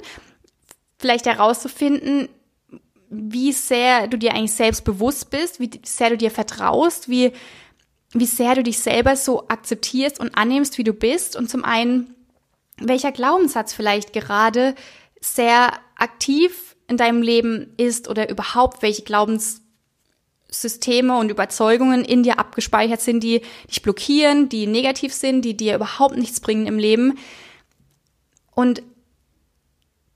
vielleicht 0.98 1.26
herauszufinden, 1.28 2.30
wie 3.10 3.52
sehr 3.52 4.08
du 4.08 4.18
dir 4.18 4.34
eigentlich 4.34 4.54
selbst 4.54 4.84
bewusst 4.84 5.30
bist, 5.30 5.60
wie 5.60 5.70
sehr 5.84 6.12
du 6.12 6.18
dir 6.18 6.32
vertraust, 6.32 7.10
wie, 7.10 7.34
wie 8.14 8.26
sehr 8.26 8.56
du 8.56 8.64
dich 8.64 8.80
selber 8.80 9.16
so 9.16 9.48
akzeptierst 9.50 10.20
und 10.20 10.38
annimmst, 10.38 10.78
wie 10.78 10.84
du 10.84 10.94
bist. 10.94 11.36
Und 11.36 11.50
zum 11.50 11.66
einen, 11.66 12.16
welcher 12.78 13.12
Glaubenssatz 13.12 13.74
vielleicht 13.74 14.14
gerade 14.14 14.76
sehr 15.20 15.74
aktiv 15.98 16.71
in 16.92 16.98
deinem 16.98 17.22
Leben 17.22 17.74
ist 17.78 18.10
oder 18.10 18.30
überhaupt 18.30 18.82
welche 18.82 19.04
Glaubenssysteme 19.04 21.18
und 21.18 21.32
Überzeugungen 21.32 22.04
in 22.04 22.22
dir 22.22 22.38
abgespeichert 22.38 23.00
sind, 23.00 23.24
die 23.24 23.42
dich 23.70 23.82
blockieren, 23.82 24.50
die 24.50 24.68
negativ 24.68 25.14
sind, 25.14 25.44
die 25.44 25.56
dir 25.56 25.76
überhaupt 25.76 26.18
nichts 26.18 26.42
bringen 26.42 26.68
im 26.68 26.78
Leben. 26.78 27.18
Und 28.54 28.84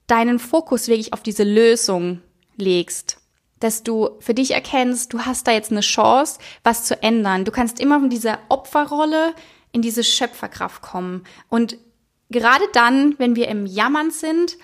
deinen 0.08 0.38
Fokus 0.38 0.90
wirklich 0.90 1.14
auf 1.14 1.24
diese 1.24 1.46
Lösung 1.46 2.22
legst, 2.58 3.20
dass 3.62 3.84
du 3.84 4.10
für 4.20 4.34
dich 4.34 4.52
erkennst, 4.52 5.14
du 5.14 5.22
hast 5.22 5.48
da 5.48 5.52
jetzt 5.52 5.72
eine 5.72 5.80
Chance, 5.80 6.40
was 6.64 6.84
zu 6.84 7.02
ändern. 7.02 7.46
Du 7.46 7.52
kannst 7.52 7.80
immer 7.80 8.02
von 8.02 8.10
dieser 8.10 8.40
Opferrolle 8.50 9.34
in 9.72 9.82
diese 9.82 10.04
Schöpferkraft 10.04 10.82
kommen. 10.82 11.24
Und 11.48 11.78
gerade 12.30 12.66
dann, 12.74 13.18
wenn 13.18 13.38
wir 13.38 13.48
im 13.48 13.66
Jammern 13.66 14.12
sind 14.12 14.58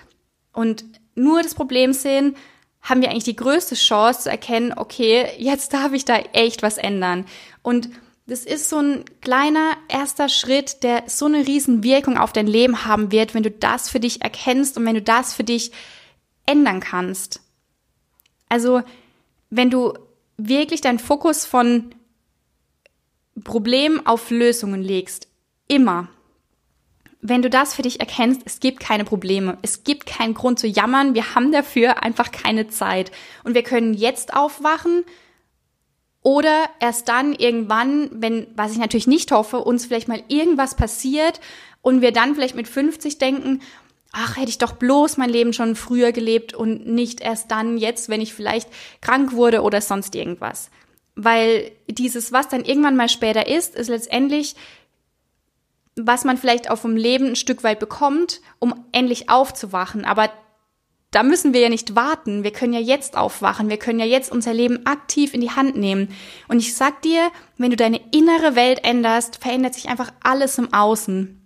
und 0.52 0.84
nur 1.14 1.42
das 1.42 1.54
Problem 1.54 1.92
sehen, 1.92 2.36
haben 2.80 3.00
wir 3.00 3.10
eigentlich 3.10 3.24
die 3.24 3.36
größte 3.36 3.76
Chance 3.76 4.22
zu 4.22 4.30
erkennen, 4.30 4.74
okay, 4.76 5.26
jetzt 5.38 5.72
darf 5.72 5.92
ich 5.92 6.04
da 6.04 6.16
echt 6.32 6.62
was 6.62 6.78
ändern. 6.78 7.26
Und 7.62 7.90
das 8.26 8.44
ist 8.44 8.68
so 8.68 8.78
ein 8.78 9.04
kleiner 9.20 9.72
erster 9.88 10.28
Schritt, 10.28 10.82
der 10.82 11.04
so 11.06 11.26
eine 11.26 11.46
riesen 11.46 11.82
Wirkung 11.82 12.18
auf 12.18 12.32
dein 12.32 12.46
Leben 12.46 12.84
haben 12.84 13.12
wird, 13.12 13.34
wenn 13.34 13.42
du 13.42 13.50
das 13.50 13.88
für 13.88 14.00
dich 14.00 14.22
erkennst 14.22 14.76
und 14.76 14.84
wenn 14.84 14.94
du 14.94 15.02
das 15.02 15.34
für 15.34 15.44
dich 15.44 15.72
ändern 16.46 16.80
kannst. 16.80 17.40
Also, 18.48 18.82
wenn 19.50 19.70
du 19.70 19.94
wirklich 20.36 20.80
deinen 20.80 20.98
Fokus 20.98 21.44
von 21.44 21.94
Problemen 23.44 24.06
auf 24.06 24.30
Lösungen 24.30 24.82
legst, 24.82 25.28
immer. 25.68 26.08
Wenn 27.24 27.40
du 27.40 27.48
das 27.48 27.74
für 27.74 27.82
dich 27.82 28.00
erkennst, 28.00 28.42
es 28.44 28.58
gibt 28.58 28.80
keine 28.80 29.04
Probleme, 29.04 29.56
es 29.62 29.84
gibt 29.84 30.06
keinen 30.06 30.34
Grund 30.34 30.58
zu 30.58 30.66
jammern, 30.66 31.14
wir 31.14 31.34
haben 31.34 31.52
dafür 31.52 32.02
einfach 32.02 32.32
keine 32.32 32.66
Zeit. 32.66 33.12
Und 33.44 33.54
wir 33.54 33.62
können 33.62 33.94
jetzt 33.94 34.34
aufwachen 34.34 35.04
oder 36.22 36.64
erst 36.80 37.08
dann 37.08 37.32
irgendwann, 37.32 38.10
wenn, 38.12 38.48
was 38.56 38.72
ich 38.72 38.78
natürlich 38.78 39.06
nicht 39.06 39.30
hoffe, 39.30 39.58
uns 39.58 39.86
vielleicht 39.86 40.08
mal 40.08 40.22
irgendwas 40.28 40.74
passiert 40.74 41.40
und 41.80 42.00
wir 42.00 42.12
dann 42.12 42.34
vielleicht 42.34 42.56
mit 42.56 42.66
50 42.66 43.18
denken, 43.18 43.60
ach, 44.12 44.36
hätte 44.36 44.50
ich 44.50 44.58
doch 44.58 44.72
bloß 44.72 45.16
mein 45.16 45.30
Leben 45.30 45.52
schon 45.52 45.74
früher 45.74 46.12
gelebt 46.12 46.54
und 46.54 46.86
nicht 46.86 47.20
erst 47.20 47.50
dann 47.50 47.78
jetzt, 47.78 48.08
wenn 48.08 48.20
ich 48.20 48.34
vielleicht 48.34 48.68
krank 49.00 49.32
wurde 49.32 49.62
oder 49.62 49.80
sonst 49.80 50.14
irgendwas. 50.14 50.70
Weil 51.14 51.72
dieses, 51.88 52.32
was 52.32 52.48
dann 52.48 52.64
irgendwann 52.64 52.96
mal 52.96 53.08
später 53.08 53.46
ist, 53.46 53.74
ist 53.74 53.88
letztendlich, 53.88 54.54
was 55.96 56.24
man 56.24 56.36
vielleicht 56.36 56.70
auch 56.70 56.78
vom 56.78 56.96
Leben 56.96 57.28
ein 57.28 57.36
Stück 57.36 57.64
weit 57.64 57.78
bekommt, 57.78 58.40
um 58.58 58.74
endlich 58.92 59.28
aufzuwachen. 59.28 60.04
Aber 60.04 60.30
da 61.10 61.22
müssen 61.22 61.52
wir 61.52 61.60
ja 61.60 61.68
nicht 61.68 61.94
warten. 61.94 62.44
Wir 62.44 62.52
können 62.52 62.72
ja 62.72 62.80
jetzt 62.80 63.16
aufwachen. 63.16 63.68
Wir 63.68 63.76
können 63.76 64.00
ja 64.00 64.06
jetzt 64.06 64.32
unser 64.32 64.54
Leben 64.54 64.86
aktiv 64.86 65.34
in 65.34 65.42
die 65.42 65.50
Hand 65.50 65.76
nehmen. 65.76 66.08
Und 66.48 66.58
ich 66.58 66.74
sag 66.74 67.02
dir, 67.02 67.30
wenn 67.58 67.70
du 67.70 67.76
deine 67.76 68.00
innere 68.12 68.54
Welt 68.54 68.84
änderst, 68.84 69.36
verändert 69.42 69.74
sich 69.74 69.88
einfach 69.88 70.12
alles 70.22 70.56
im 70.56 70.72
Außen 70.72 71.38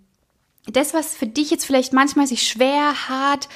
das, 0.71 0.93
was 0.93 1.15
für 1.15 1.27
dich 1.27 1.49
jetzt 1.51 1.65
vielleicht 1.65 1.93
manchmal 1.93 2.27
sich 2.27 2.47
schwer, 2.47 3.09
hart 3.09 3.47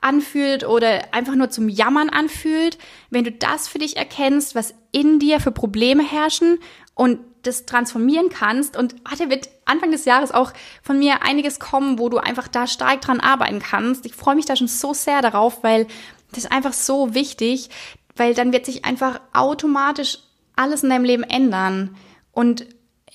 anfühlt 0.00 0.64
oder 0.64 1.12
einfach 1.12 1.34
nur 1.34 1.50
zum 1.50 1.68
Jammern 1.68 2.08
anfühlt, 2.08 2.78
wenn 3.10 3.24
du 3.24 3.32
das 3.32 3.66
für 3.66 3.78
dich 3.78 3.96
erkennst, 3.96 4.54
was 4.54 4.74
in 4.92 5.18
dir 5.18 5.40
für 5.40 5.50
Probleme 5.50 6.04
herrschen 6.04 6.58
und 6.94 7.18
das 7.48 7.66
transformieren 7.66 8.28
kannst 8.28 8.76
und 8.76 8.94
warte, 9.04 9.30
wird 9.30 9.48
Anfang 9.64 9.90
des 9.90 10.04
Jahres 10.04 10.32
auch 10.32 10.52
von 10.82 10.98
mir 10.98 11.22
einiges 11.22 11.58
kommen, 11.58 11.98
wo 11.98 12.08
du 12.08 12.18
einfach 12.18 12.48
da 12.48 12.66
stark 12.66 13.00
dran 13.00 13.20
arbeiten 13.20 13.58
kannst. 13.58 14.06
Ich 14.06 14.14
freue 14.14 14.36
mich 14.36 14.46
da 14.46 14.56
schon 14.56 14.68
so 14.68 14.94
sehr 14.94 15.22
darauf, 15.22 15.62
weil 15.62 15.86
das 16.30 16.44
ist 16.44 16.52
einfach 16.52 16.72
so 16.72 17.14
wichtig, 17.14 17.70
weil 18.16 18.34
dann 18.34 18.52
wird 18.52 18.66
sich 18.66 18.84
einfach 18.84 19.20
automatisch 19.32 20.18
alles 20.56 20.82
in 20.82 20.90
deinem 20.90 21.04
Leben 21.04 21.22
ändern 21.22 21.96
und 22.32 22.66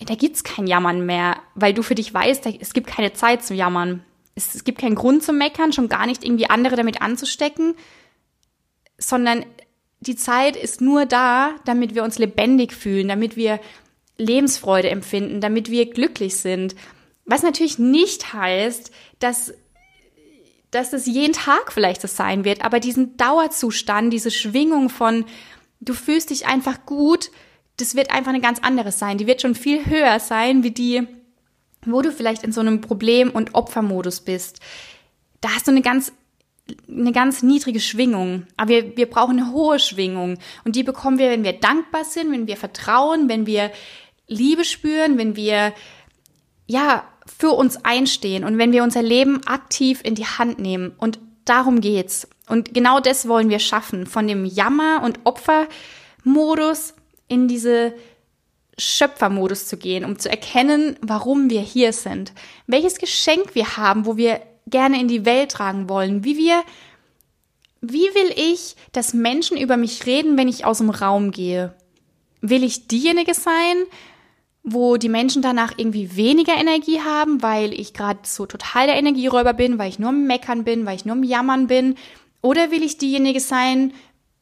da 0.05 0.15
gibt's 0.15 0.43
kein 0.43 0.67
Jammern 0.67 1.05
mehr, 1.05 1.37
weil 1.55 1.73
du 1.73 1.83
für 1.83 1.95
dich 1.95 2.13
weißt, 2.13 2.45
es 2.59 2.73
gibt 2.73 2.87
keine 2.87 3.13
Zeit 3.13 3.43
zu 3.43 3.53
jammern. 3.53 4.03
Es, 4.35 4.55
es 4.55 4.63
gibt 4.63 4.79
keinen 4.79 4.95
Grund 4.95 5.23
zu 5.23 5.31
meckern, 5.31 5.71
schon 5.71 5.89
gar 5.89 6.05
nicht 6.07 6.23
irgendwie 6.23 6.49
andere 6.49 6.75
damit 6.75 7.01
anzustecken, 7.01 7.75
sondern 8.97 9.45
die 9.99 10.15
Zeit 10.15 10.55
ist 10.55 10.81
nur 10.81 11.05
da, 11.05 11.51
damit 11.65 11.95
wir 11.95 12.03
uns 12.03 12.19
lebendig 12.19 12.73
fühlen, 12.73 13.07
damit 13.07 13.37
wir 13.37 13.59
Lebensfreude 14.17 14.89
empfinden, 14.89 15.41
damit 15.41 15.69
wir 15.69 15.89
glücklich 15.89 16.37
sind. 16.37 16.75
Was 17.25 17.43
natürlich 17.43 17.79
nicht 17.79 18.33
heißt, 18.33 18.91
dass, 19.19 19.53
dass 20.71 20.93
es 20.93 21.05
jeden 21.05 21.33
Tag 21.33 21.71
vielleicht 21.71 22.01
so 22.01 22.07
sein 22.07 22.45
wird, 22.45 22.63
aber 22.63 22.79
diesen 22.79 23.17
Dauerzustand, 23.17 24.11
diese 24.11 24.31
Schwingung 24.31 24.89
von, 24.89 25.25
du 25.79 25.93
fühlst 25.93 26.29
dich 26.29 26.45
einfach 26.45 26.85
gut, 26.85 27.31
das 27.77 27.95
wird 27.95 28.11
einfach 28.11 28.29
eine 28.29 28.41
ganz 28.41 28.59
andere 28.61 28.91
sein. 28.91 29.17
Die 29.17 29.27
wird 29.27 29.41
schon 29.41 29.55
viel 29.55 29.85
höher 29.85 30.19
sein, 30.19 30.63
wie 30.63 30.71
die, 30.71 31.07
wo 31.85 32.01
du 32.01 32.11
vielleicht 32.11 32.43
in 32.43 32.51
so 32.51 32.61
einem 32.61 32.81
Problem- 32.81 33.31
und 33.31 33.55
Opfermodus 33.55 34.21
bist. 34.21 34.59
Da 35.41 35.49
hast 35.49 35.67
du 35.67 35.71
eine 35.71 35.81
ganz 35.81 36.13
eine 36.87 37.11
ganz 37.11 37.43
niedrige 37.43 37.79
Schwingung. 37.79 38.47
Aber 38.55 38.69
wir, 38.69 38.95
wir 38.95 39.09
brauchen 39.09 39.37
eine 39.37 39.51
hohe 39.51 39.79
Schwingung. 39.79 40.37
Und 40.63 40.75
die 40.75 40.83
bekommen 40.83 41.19
wir, 41.19 41.29
wenn 41.29 41.43
wir 41.43 41.53
dankbar 41.53 42.05
sind, 42.05 42.31
wenn 42.31 42.47
wir 42.47 42.57
vertrauen, 42.57 43.27
wenn 43.27 43.45
wir 43.45 43.71
Liebe 44.33 44.65
spüren, 44.65 45.17
wenn 45.17 45.35
wir, 45.35 45.73
ja, 46.67 47.03
für 47.25 47.51
uns 47.51 47.83
einstehen 47.83 48.43
und 48.43 48.57
wenn 48.57 48.71
wir 48.71 48.83
unser 48.83 49.01
Leben 49.01 49.45
aktiv 49.45 50.01
in 50.03 50.15
die 50.15 50.25
Hand 50.25 50.59
nehmen. 50.59 50.93
Und 50.97 51.19
darum 51.45 51.81
geht's. 51.81 52.27
Und 52.47 52.73
genau 52.73 52.99
das 52.99 53.27
wollen 53.27 53.49
wir 53.49 53.59
schaffen. 53.59 54.05
Von 54.05 54.27
dem 54.27 54.45
Jammer- 54.45 55.01
und 55.03 55.19
Opfermodus 55.23 56.93
in 57.27 57.47
diese 57.47 57.93
Schöpfermodus 58.77 59.67
zu 59.67 59.77
gehen, 59.77 60.03
um 60.03 60.17
zu 60.17 60.29
erkennen, 60.29 60.97
warum 61.01 61.49
wir 61.49 61.61
hier 61.61 61.93
sind, 61.93 62.33
welches 62.65 62.97
Geschenk 62.97 63.53
wir 63.55 63.77
haben, 63.77 64.05
wo 64.05 64.17
wir 64.17 64.41
gerne 64.67 64.99
in 64.99 65.07
die 65.07 65.25
Welt 65.25 65.51
tragen 65.51 65.89
wollen, 65.89 66.23
wie 66.23 66.37
wir, 66.37 66.63
wie 67.81 67.99
will 68.15 68.33
ich, 68.35 68.75
dass 68.91 69.13
Menschen 69.13 69.57
über 69.57 69.77
mich 69.77 70.05
reden, 70.05 70.37
wenn 70.37 70.47
ich 70.47 70.65
aus 70.65 70.79
dem 70.79 70.89
Raum 70.89 71.31
gehe? 71.31 71.75
Will 72.41 72.63
ich 72.63 72.87
diejenige 72.87 73.33
sein, 73.33 73.83
wo 74.63 74.95
die 74.95 75.09
Menschen 75.09 75.41
danach 75.41 75.73
irgendwie 75.77 76.15
weniger 76.15 76.55
Energie 76.55 77.01
haben, 77.01 77.41
weil 77.41 77.73
ich 77.73 77.93
gerade 77.93 78.19
so 78.23 78.45
total 78.45 78.87
der 78.87 78.95
Energieräuber 78.95 79.53
bin, 79.53 79.77
weil 79.77 79.89
ich 79.89 79.99
nur 79.99 80.09
am 80.09 80.25
Meckern 80.25 80.63
bin, 80.63 80.85
weil 80.85 80.95
ich 80.95 81.05
nur 81.05 81.15
am 81.15 81.23
Jammern 81.23 81.67
bin? 81.67 81.95
Oder 82.41 82.71
will 82.71 82.81
ich 82.81 82.97
diejenige 82.97 83.41
sein, 83.41 83.93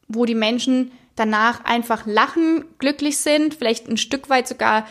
wo 0.06 0.24
die 0.24 0.36
Menschen 0.36 0.92
danach 1.16 1.64
einfach 1.64 2.06
lachen, 2.06 2.64
glücklich 2.78 3.18
sind, 3.18 3.54
vielleicht 3.54 3.88
ein 3.88 3.96
Stück 3.96 4.30
weit 4.30 4.46
sogar 4.46 4.86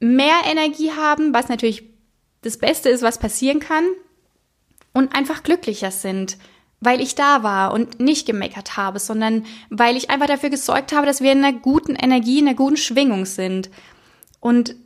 mehr 0.00 0.36
Energie 0.46 0.92
haben, 0.92 1.34
was 1.34 1.48
natürlich 1.48 1.82
das 2.42 2.56
Beste 2.56 2.88
ist, 2.88 3.02
was 3.02 3.18
passieren 3.18 3.60
kann, 3.60 3.84
und 4.92 5.14
einfach 5.14 5.42
glücklicher 5.42 5.90
sind, 5.90 6.38
weil 6.80 7.00
ich 7.00 7.14
da 7.14 7.42
war 7.42 7.72
und 7.72 8.00
nicht 8.00 8.26
gemeckert 8.26 8.76
habe, 8.76 8.98
sondern 8.98 9.44
weil 9.70 9.96
ich 9.96 10.10
einfach 10.10 10.26
dafür 10.26 10.50
gesorgt 10.50 10.92
habe, 10.92 11.06
dass 11.06 11.20
wir 11.20 11.32
in 11.32 11.44
einer 11.44 11.58
guten 11.58 11.96
Energie, 11.96 12.38
in 12.38 12.48
einer 12.48 12.56
guten 12.56 12.76
Schwingung 12.76 13.26
sind. 13.26 13.70
Und 14.40 14.76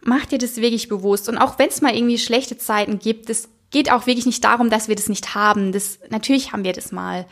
mach 0.00 0.26
dir 0.26 0.38
das 0.38 0.56
wirklich 0.56 0.88
bewusst. 0.88 1.28
Und 1.28 1.38
auch 1.38 1.58
wenn 1.58 1.68
es 1.68 1.80
mal 1.80 1.94
irgendwie 1.94 2.18
schlechte 2.18 2.56
Zeiten 2.56 2.98
gibt, 2.98 3.30
es 3.30 3.48
geht 3.70 3.90
auch 3.90 4.06
wirklich 4.06 4.26
nicht 4.26 4.44
darum, 4.44 4.70
dass 4.70 4.88
wir 4.88 4.96
das 4.96 5.08
nicht 5.08 5.34
haben. 5.34 5.72
Das, 5.72 5.98
natürlich 6.10 6.52
haben 6.52 6.64
wir 6.64 6.72
das 6.72 6.92
mal. 6.92 7.26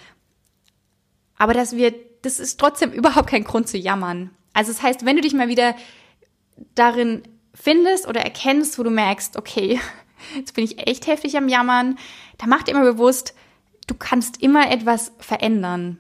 Aber 1.36 1.54
dass 1.54 1.76
wir, 1.76 1.94
das 2.22 2.40
ist 2.40 2.58
trotzdem 2.58 2.92
überhaupt 2.92 3.28
kein 3.28 3.44
Grund 3.44 3.68
zu 3.68 3.78
jammern. 3.78 4.30
Also 4.52 4.72
das 4.72 4.82
heißt, 4.82 5.04
wenn 5.04 5.16
du 5.16 5.22
dich 5.22 5.34
mal 5.34 5.48
wieder 5.48 5.74
darin 6.74 7.22
findest 7.54 8.06
oder 8.06 8.20
erkennst, 8.20 8.78
wo 8.78 8.82
du 8.82 8.90
merkst, 8.90 9.36
okay, 9.36 9.80
jetzt 10.36 10.54
bin 10.54 10.64
ich 10.64 10.86
echt 10.86 11.06
heftig 11.06 11.36
am 11.36 11.48
Jammern, 11.48 11.98
dann 12.38 12.48
mach 12.48 12.62
dir 12.62 12.72
immer 12.72 12.84
bewusst, 12.84 13.34
du 13.86 13.94
kannst 13.94 14.42
immer 14.42 14.70
etwas 14.70 15.12
verändern. 15.18 15.98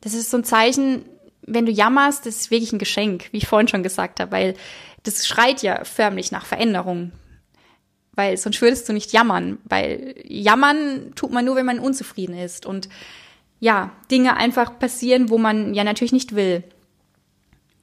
Das 0.00 0.14
ist 0.14 0.30
so 0.30 0.38
ein 0.38 0.44
Zeichen, 0.44 1.04
wenn 1.42 1.66
du 1.66 1.72
jammerst, 1.72 2.26
das 2.26 2.36
ist 2.36 2.50
wirklich 2.50 2.72
ein 2.72 2.78
Geschenk, 2.78 3.28
wie 3.32 3.38
ich 3.38 3.46
vorhin 3.46 3.68
schon 3.68 3.82
gesagt 3.82 4.20
habe, 4.20 4.32
weil 4.32 4.54
das 5.02 5.26
schreit 5.26 5.62
ja 5.62 5.84
förmlich 5.84 6.32
nach 6.32 6.46
Veränderung. 6.46 7.12
Weil 8.14 8.36
sonst 8.36 8.60
würdest 8.60 8.88
du 8.88 8.92
nicht 8.92 9.12
jammern, 9.12 9.58
weil 9.64 10.14
jammern 10.26 11.12
tut 11.14 11.30
man 11.32 11.44
nur, 11.44 11.56
wenn 11.56 11.66
man 11.66 11.78
unzufrieden 11.78 12.36
ist 12.36 12.66
und 12.66 12.88
ja, 13.60 13.92
Dinge 14.10 14.36
einfach 14.36 14.78
passieren, 14.78 15.28
wo 15.28 15.38
man 15.38 15.74
ja 15.74 15.84
natürlich 15.84 16.12
nicht 16.12 16.34
will. 16.34 16.64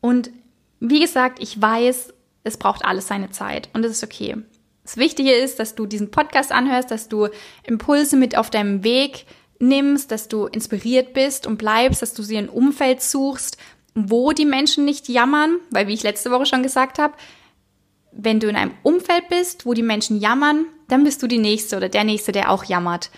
Und 0.01 0.31
wie 0.79 0.99
gesagt, 0.99 1.39
ich 1.41 1.59
weiß, 1.61 2.13
es 2.43 2.57
braucht 2.57 2.85
alles 2.85 3.07
seine 3.07 3.29
Zeit 3.29 3.69
und 3.73 3.85
es 3.85 3.91
ist 3.91 4.03
okay. 4.03 4.37
Das 4.83 4.97
Wichtige 4.97 5.33
ist, 5.33 5.59
dass 5.59 5.75
du 5.75 5.85
diesen 5.85 6.11
Podcast 6.11 6.51
anhörst, 6.51 6.91
dass 6.91 7.09
du 7.09 7.27
Impulse 7.63 8.15
mit 8.15 8.37
auf 8.37 8.49
deinem 8.49 8.83
Weg 8.83 9.25
nimmst, 9.59 10.11
dass 10.11 10.27
du 10.27 10.45
inspiriert 10.45 11.13
bist 11.13 11.47
und 11.47 11.57
bleibst, 11.57 12.01
dass 12.01 12.13
du 12.13 12.23
sie 12.23 12.37
ein 12.37 12.49
Umfeld 12.49 13.01
suchst, 13.01 13.57
wo 13.95 14.31
die 14.31 14.45
Menschen 14.45 14.85
nicht 14.85 15.09
jammern, 15.09 15.57
weil 15.71 15.87
wie 15.87 15.93
ich 15.93 16.03
letzte 16.03 16.31
Woche 16.31 16.45
schon 16.45 16.63
gesagt 16.63 16.99
habe, 16.99 17.15
wenn 18.11 18.39
du 18.39 18.47
in 18.47 18.55
einem 18.55 18.73
Umfeld 18.83 19.29
bist, 19.29 19.65
wo 19.65 19.73
die 19.73 19.83
Menschen 19.83 20.19
jammern, 20.19 20.65
dann 20.87 21.03
bist 21.03 21.21
du 21.21 21.27
die 21.27 21.37
Nächste 21.37 21.77
oder 21.77 21.89
der 21.89 22.03
Nächste, 22.03 22.31
der 22.31 22.51
auch 22.51 22.63
jammert. 22.63 23.11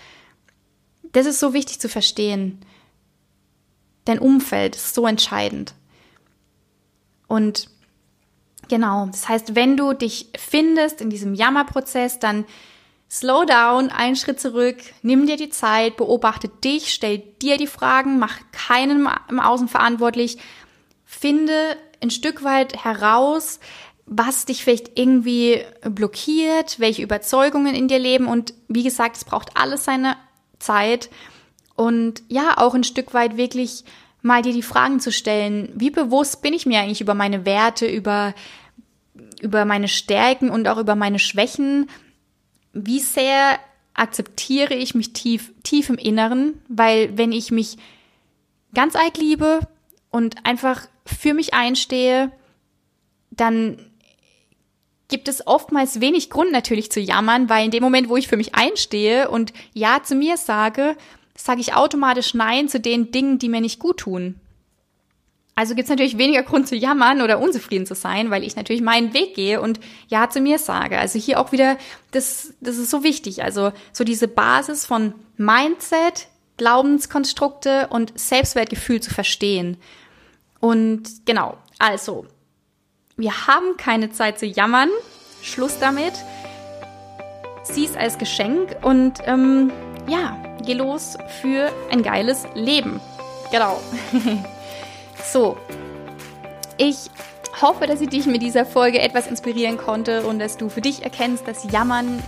Das 1.12 1.26
ist 1.26 1.40
so 1.40 1.52
wichtig 1.54 1.80
zu 1.80 1.88
verstehen. 1.88 2.60
Dein 4.04 4.18
Umfeld 4.18 4.76
ist 4.76 4.94
so 4.94 5.06
entscheidend. 5.06 5.74
Und 7.28 7.68
genau, 8.68 9.06
das 9.06 9.28
heißt, 9.28 9.54
wenn 9.54 9.76
du 9.76 9.92
dich 9.92 10.28
findest 10.36 11.00
in 11.00 11.10
diesem 11.10 11.34
Jammerprozess, 11.34 12.18
dann 12.18 12.44
slow 13.10 13.44
down, 13.44 13.90
einen 13.90 14.16
Schritt 14.16 14.40
zurück, 14.40 14.76
nimm 15.02 15.26
dir 15.26 15.36
die 15.36 15.50
Zeit, 15.50 15.96
beobachte 15.96 16.48
dich, 16.48 16.92
stell 16.92 17.18
dir 17.18 17.56
die 17.56 17.66
Fragen, 17.66 18.18
mach 18.18 18.38
keinen 18.52 19.08
im 19.28 19.40
Außen 19.40 19.68
verantwortlich, 19.68 20.38
finde 21.04 21.76
ein 22.00 22.10
Stück 22.10 22.44
weit 22.44 22.84
heraus, 22.84 23.58
was 24.06 24.44
dich 24.44 24.64
vielleicht 24.64 24.98
irgendwie 24.98 25.62
blockiert, 25.82 26.78
welche 26.78 27.02
Überzeugungen 27.02 27.74
in 27.74 27.88
dir 27.88 27.98
leben. 27.98 28.26
Und 28.26 28.54
wie 28.68 28.82
gesagt, 28.82 29.16
es 29.16 29.24
braucht 29.24 29.56
alles 29.56 29.84
seine 29.84 30.16
Zeit. 30.58 31.10
Und 31.76 32.22
ja, 32.28 32.58
auch 32.58 32.74
ein 32.74 32.84
Stück 32.84 33.14
weit 33.14 33.36
wirklich 33.36 33.84
mal 34.22 34.42
dir 34.42 34.52
die 34.52 34.62
Fragen 34.62 35.00
zu 35.00 35.12
stellen, 35.12 35.70
wie 35.74 35.90
bewusst 35.90 36.42
bin 36.42 36.54
ich 36.54 36.66
mir 36.66 36.80
eigentlich 36.80 37.00
über 37.00 37.14
meine 37.14 37.44
Werte, 37.44 37.86
über 37.86 38.34
über 39.40 39.64
meine 39.64 39.88
Stärken 39.88 40.50
und 40.50 40.68
auch 40.68 40.76
über 40.76 40.94
meine 40.94 41.18
Schwächen, 41.18 41.88
wie 42.72 43.00
sehr 43.00 43.58
akzeptiere 43.94 44.74
ich 44.74 44.94
mich 44.94 45.12
tief 45.12 45.52
tief 45.62 45.90
im 45.90 45.96
Inneren, 45.96 46.60
weil 46.68 47.16
wenn 47.18 47.32
ich 47.32 47.50
mich 47.50 47.76
ganz 48.74 48.94
arg 48.96 49.16
liebe 49.18 49.60
und 50.10 50.46
einfach 50.46 50.88
für 51.04 51.34
mich 51.34 51.54
einstehe, 51.54 52.30
dann 53.30 53.78
gibt 55.08 55.28
es 55.28 55.46
oftmals 55.46 56.00
wenig 56.00 56.30
Grund 56.30 56.52
natürlich 56.52 56.90
zu 56.90 57.00
jammern, 57.00 57.48
weil 57.48 57.64
in 57.64 57.70
dem 57.70 57.82
Moment, 57.82 58.08
wo 58.08 58.16
ich 58.16 58.28
für 58.28 58.36
mich 58.36 58.54
einstehe 58.54 59.28
und 59.28 59.52
Ja 59.74 60.02
zu 60.02 60.14
mir 60.14 60.36
sage, 60.36 60.96
sage 61.36 61.60
ich 61.60 61.74
automatisch 61.74 62.34
Nein 62.34 62.68
zu 62.68 62.80
den 62.80 63.10
Dingen, 63.10 63.38
die 63.38 63.48
mir 63.48 63.60
nicht 63.60 63.80
gut 63.80 63.98
tun. 63.98 64.36
Also 65.60 65.74
gibt 65.74 65.84
es 65.84 65.90
natürlich 65.90 66.16
weniger 66.16 66.42
Grund 66.42 66.68
zu 66.68 66.74
jammern 66.74 67.20
oder 67.20 67.38
unzufrieden 67.38 67.84
zu 67.84 67.94
sein, 67.94 68.30
weil 68.30 68.44
ich 68.44 68.56
natürlich 68.56 68.80
meinen 68.80 69.12
Weg 69.12 69.34
gehe 69.34 69.60
und 69.60 69.78
Ja 70.08 70.30
zu 70.30 70.40
mir 70.40 70.58
sage. 70.58 70.98
Also 70.98 71.18
hier 71.18 71.38
auch 71.38 71.52
wieder, 71.52 71.76
das, 72.12 72.54
das 72.62 72.78
ist 72.78 72.88
so 72.88 73.04
wichtig. 73.04 73.42
Also 73.42 73.70
so 73.92 74.02
diese 74.02 74.26
Basis 74.26 74.86
von 74.86 75.12
Mindset, 75.36 76.28
Glaubenskonstrukte 76.56 77.88
und 77.88 78.18
Selbstwertgefühl 78.18 79.02
zu 79.02 79.12
verstehen. 79.12 79.76
Und 80.60 81.26
genau, 81.26 81.58
also, 81.78 82.24
wir 83.18 83.46
haben 83.46 83.76
keine 83.76 84.08
Zeit 84.08 84.38
zu 84.38 84.46
jammern. 84.46 84.88
Schluss 85.42 85.78
damit. 85.78 86.14
Sieh 87.64 87.84
es 87.84 87.96
als 87.96 88.16
Geschenk 88.16 88.76
und 88.80 89.18
ähm, 89.26 89.70
ja, 90.08 90.42
geh 90.64 90.72
los 90.72 91.18
für 91.42 91.70
ein 91.92 92.02
geiles 92.02 92.46
Leben. 92.54 92.98
Genau. 93.50 93.78
so, 95.24 95.56
ich 96.76 97.10
hoffe, 97.60 97.86
dass 97.86 98.00
ich 98.00 98.08
dich 98.08 98.26
mit 98.26 98.42
dieser 98.42 98.64
Folge 98.64 99.00
etwas 99.00 99.26
inspirieren 99.26 99.76
konnte 99.76 100.26
und 100.26 100.38
dass 100.38 100.56
du 100.56 100.68
für 100.68 100.80
dich 100.80 101.02
erkennst, 101.02 101.46
dass 101.46 101.70
Jammern 101.70 102.22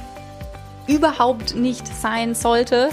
überhaupt 0.87 1.55
nicht 1.55 1.87
sein 1.87 2.35
sollte. 2.35 2.91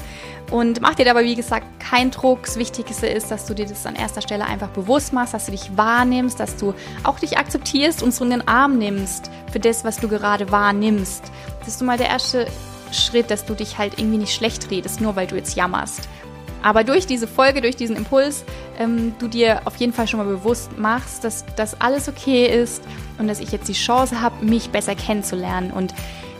Und 0.51 0.81
mach 0.81 0.95
dir 0.95 1.05
dabei, 1.05 1.23
wie 1.25 1.35
gesagt, 1.35 1.65
keinen 1.79 2.11
Druck. 2.11 2.43
Das 2.43 2.57
Wichtigste 2.57 3.07
ist, 3.07 3.29
dass 3.29 3.45
du 3.45 3.53
dir 3.53 3.67
das 3.67 3.85
an 3.85 3.95
erster 3.95 4.21
Stelle 4.21 4.45
einfach 4.45 4.69
bewusst 4.69 5.13
machst, 5.13 5.33
dass 5.33 5.45
du 5.45 5.51
dich 5.51 5.77
wahrnimmst, 5.77 6.39
dass 6.39 6.55
du 6.55 6.73
auch 7.03 7.19
dich 7.19 7.37
akzeptierst 7.37 8.01
und 8.01 8.13
so 8.13 8.23
in 8.23 8.31
den 8.31 8.47
Arm 8.47 8.77
nimmst 8.77 9.29
für 9.51 9.59
das, 9.59 9.83
was 9.83 9.97
du 9.97 10.07
gerade 10.07 10.51
wahrnimmst. 10.51 11.23
Das 11.59 11.69
ist 11.69 11.81
mal 11.81 11.97
der 11.97 12.07
erste 12.07 12.47
Schritt, 12.91 13.29
dass 13.29 13.45
du 13.45 13.53
dich 13.53 13.77
halt 13.77 13.99
irgendwie 13.99 14.17
nicht 14.17 14.33
schlecht 14.33 14.71
redest, 14.71 15.01
nur 15.01 15.15
weil 15.15 15.27
du 15.27 15.35
jetzt 15.35 15.55
jammerst. 15.55 16.07
Aber 16.61 16.83
durch 16.83 17.07
diese 17.07 17.27
Folge, 17.27 17.61
durch 17.61 17.75
diesen 17.75 17.95
Impuls, 17.95 18.43
ähm, 18.77 19.13
du 19.19 19.27
dir 19.27 19.61
auf 19.65 19.75
jeden 19.77 19.93
Fall 19.93 20.07
schon 20.07 20.19
mal 20.19 20.27
bewusst 20.27 20.77
machst, 20.77 21.23
dass 21.23 21.45
das 21.55 21.79
alles 21.79 22.09
okay 22.09 22.47
ist 22.47 22.83
und 23.17 23.27
dass 23.27 23.39
ich 23.39 23.51
jetzt 23.51 23.67
die 23.67 23.73
Chance 23.73 24.21
habe, 24.21 24.45
mich 24.45 24.69
besser 24.69 24.95
kennenzulernen 24.95 25.71
und 25.71 25.93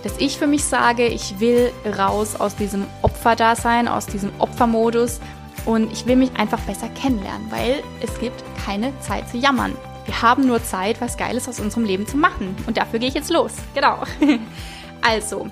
dass 0.04 0.18
ich 0.18 0.38
für 0.38 0.48
mich 0.48 0.64
sage, 0.64 1.08
ich 1.08 1.40
will 1.40 1.72
raus 1.98 2.36
aus 2.40 2.56
diesem 2.56 2.86
Opferdasein, 3.02 3.88
aus 3.88 4.06
diesem 4.06 4.32
Opfermodus 4.40 5.20
und 5.66 5.92
ich 5.92 6.06
will 6.06 6.16
mich 6.16 6.32
einfach 6.38 6.60
besser 6.62 6.88
kennenlernen, 6.90 7.48
weil 7.50 7.84
es 8.02 8.18
gibt 8.20 8.44
keine 8.66 8.98
Zeit 9.02 9.30
zu 9.30 9.38
jammern. 9.38 9.76
Wir 10.06 10.22
haben 10.22 10.48
nur 10.48 10.64
Zeit, 10.64 11.02
was 11.02 11.18
Geiles 11.18 11.48
aus 11.48 11.60
unserem 11.60 11.84
Leben 11.84 12.08
zu 12.08 12.18
machen. 12.18 12.56
Und 12.66 12.78
dafür 12.78 12.98
gehe 12.98 13.10
ich 13.10 13.14
jetzt 13.16 13.30
los. 13.30 13.54
Genau. 13.74 14.04
Also, 15.02 15.48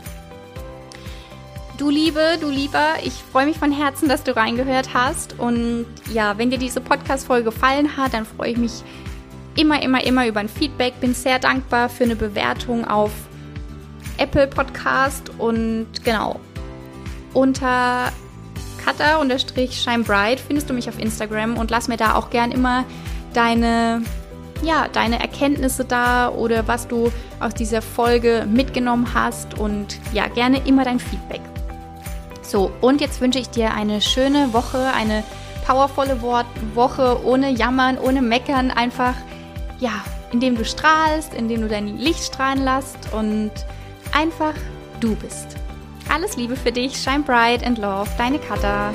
du 1.78 1.90
Liebe, 1.90 2.38
du 2.42 2.50
Lieber, 2.50 2.96
ich 3.04 3.14
freue 3.32 3.46
mich 3.46 3.58
von 3.58 3.72
Herzen, 3.72 4.10
dass 4.10 4.24
du 4.24 4.36
reingehört 4.36 4.94
hast. 4.94 5.40
Und 5.40 5.86
ja, 6.12 6.38
wenn 6.38 6.50
dir 6.50 6.58
diese 6.58 6.82
Podcast-Folge 6.82 7.46
gefallen 7.46 7.96
hat, 7.96 8.14
dann 8.14 8.26
freue 8.26 8.52
ich 8.52 8.58
mich 8.58 8.84
immer, 9.56 9.82
immer, 9.82 10.04
immer 10.04 10.28
über 10.28 10.40
ein 10.40 10.50
Feedback. 10.50 11.00
Bin 11.00 11.14
sehr 11.14 11.40
dankbar 11.40 11.90
für 11.90 12.04
eine 12.04 12.16
Bewertung 12.16 12.86
auf 12.88 13.12
Apple 14.18 14.48
Podcast 14.48 15.32
und 15.38 15.88
genau. 16.04 16.40
Unter 17.34 18.12
cutter-shinebright 18.84 20.40
findest 20.40 20.70
du 20.70 20.74
mich 20.74 20.90
auf 20.90 21.00
Instagram 21.00 21.58
und 21.58 21.70
lass 21.70 21.88
mir 21.88 21.98
da 21.98 22.16
auch 22.16 22.30
gern 22.30 22.52
immer 22.52 22.86
deine, 23.34 24.02
ja, 24.64 24.88
deine 24.88 25.20
Erkenntnisse 25.20 25.86
da 25.86 26.30
oder 26.30 26.68
was 26.68 26.88
du 26.88 27.12
aus 27.40 27.54
dieser 27.54 27.84
Folge 27.84 28.48
mitgenommen 28.50 29.14
hast 29.14 29.60
und 29.60 30.00
ja, 30.14 30.28
gerne 30.28 30.66
immer 30.66 30.84
dein 30.84 31.00
Feedback. 31.00 31.42
So, 32.48 32.72
und 32.80 33.02
jetzt 33.02 33.20
wünsche 33.20 33.40
ich 33.40 33.50
dir 33.50 33.74
eine 33.74 34.00
schöne 34.00 34.54
Woche, 34.54 34.94
eine 34.94 35.26
powervolle 35.66 36.22
Woche 36.22 37.20
ohne 37.26 37.50
Jammern, 37.50 37.98
ohne 37.98 38.22
Meckern, 38.22 38.72
einfach, 38.72 39.16
ja, 39.80 40.06
indem 40.32 40.56
du 40.56 40.64
strahlst, 40.64 41.34
indem 41.34 41.62
du 41.62 41.68
dein 41.68 41.98
Licht 41.98 42.24
strahlen 42.24 42.64
lässt 42.64 43.12
und 43.12 43.52
einfach 44.14 44.54
du 45.02 45.14
bist. 45.18 45.58
Alles 46.10 46.38
Liebe 46.38 46.56
für 46.56 46.72
dich, 46.72 46.96
shine 46.96 47.20
bright 47.20 47.66
and 47.66 47.80
love, 47.80 48.10
deine 48.18 48.40
Katha. 48.40 48.94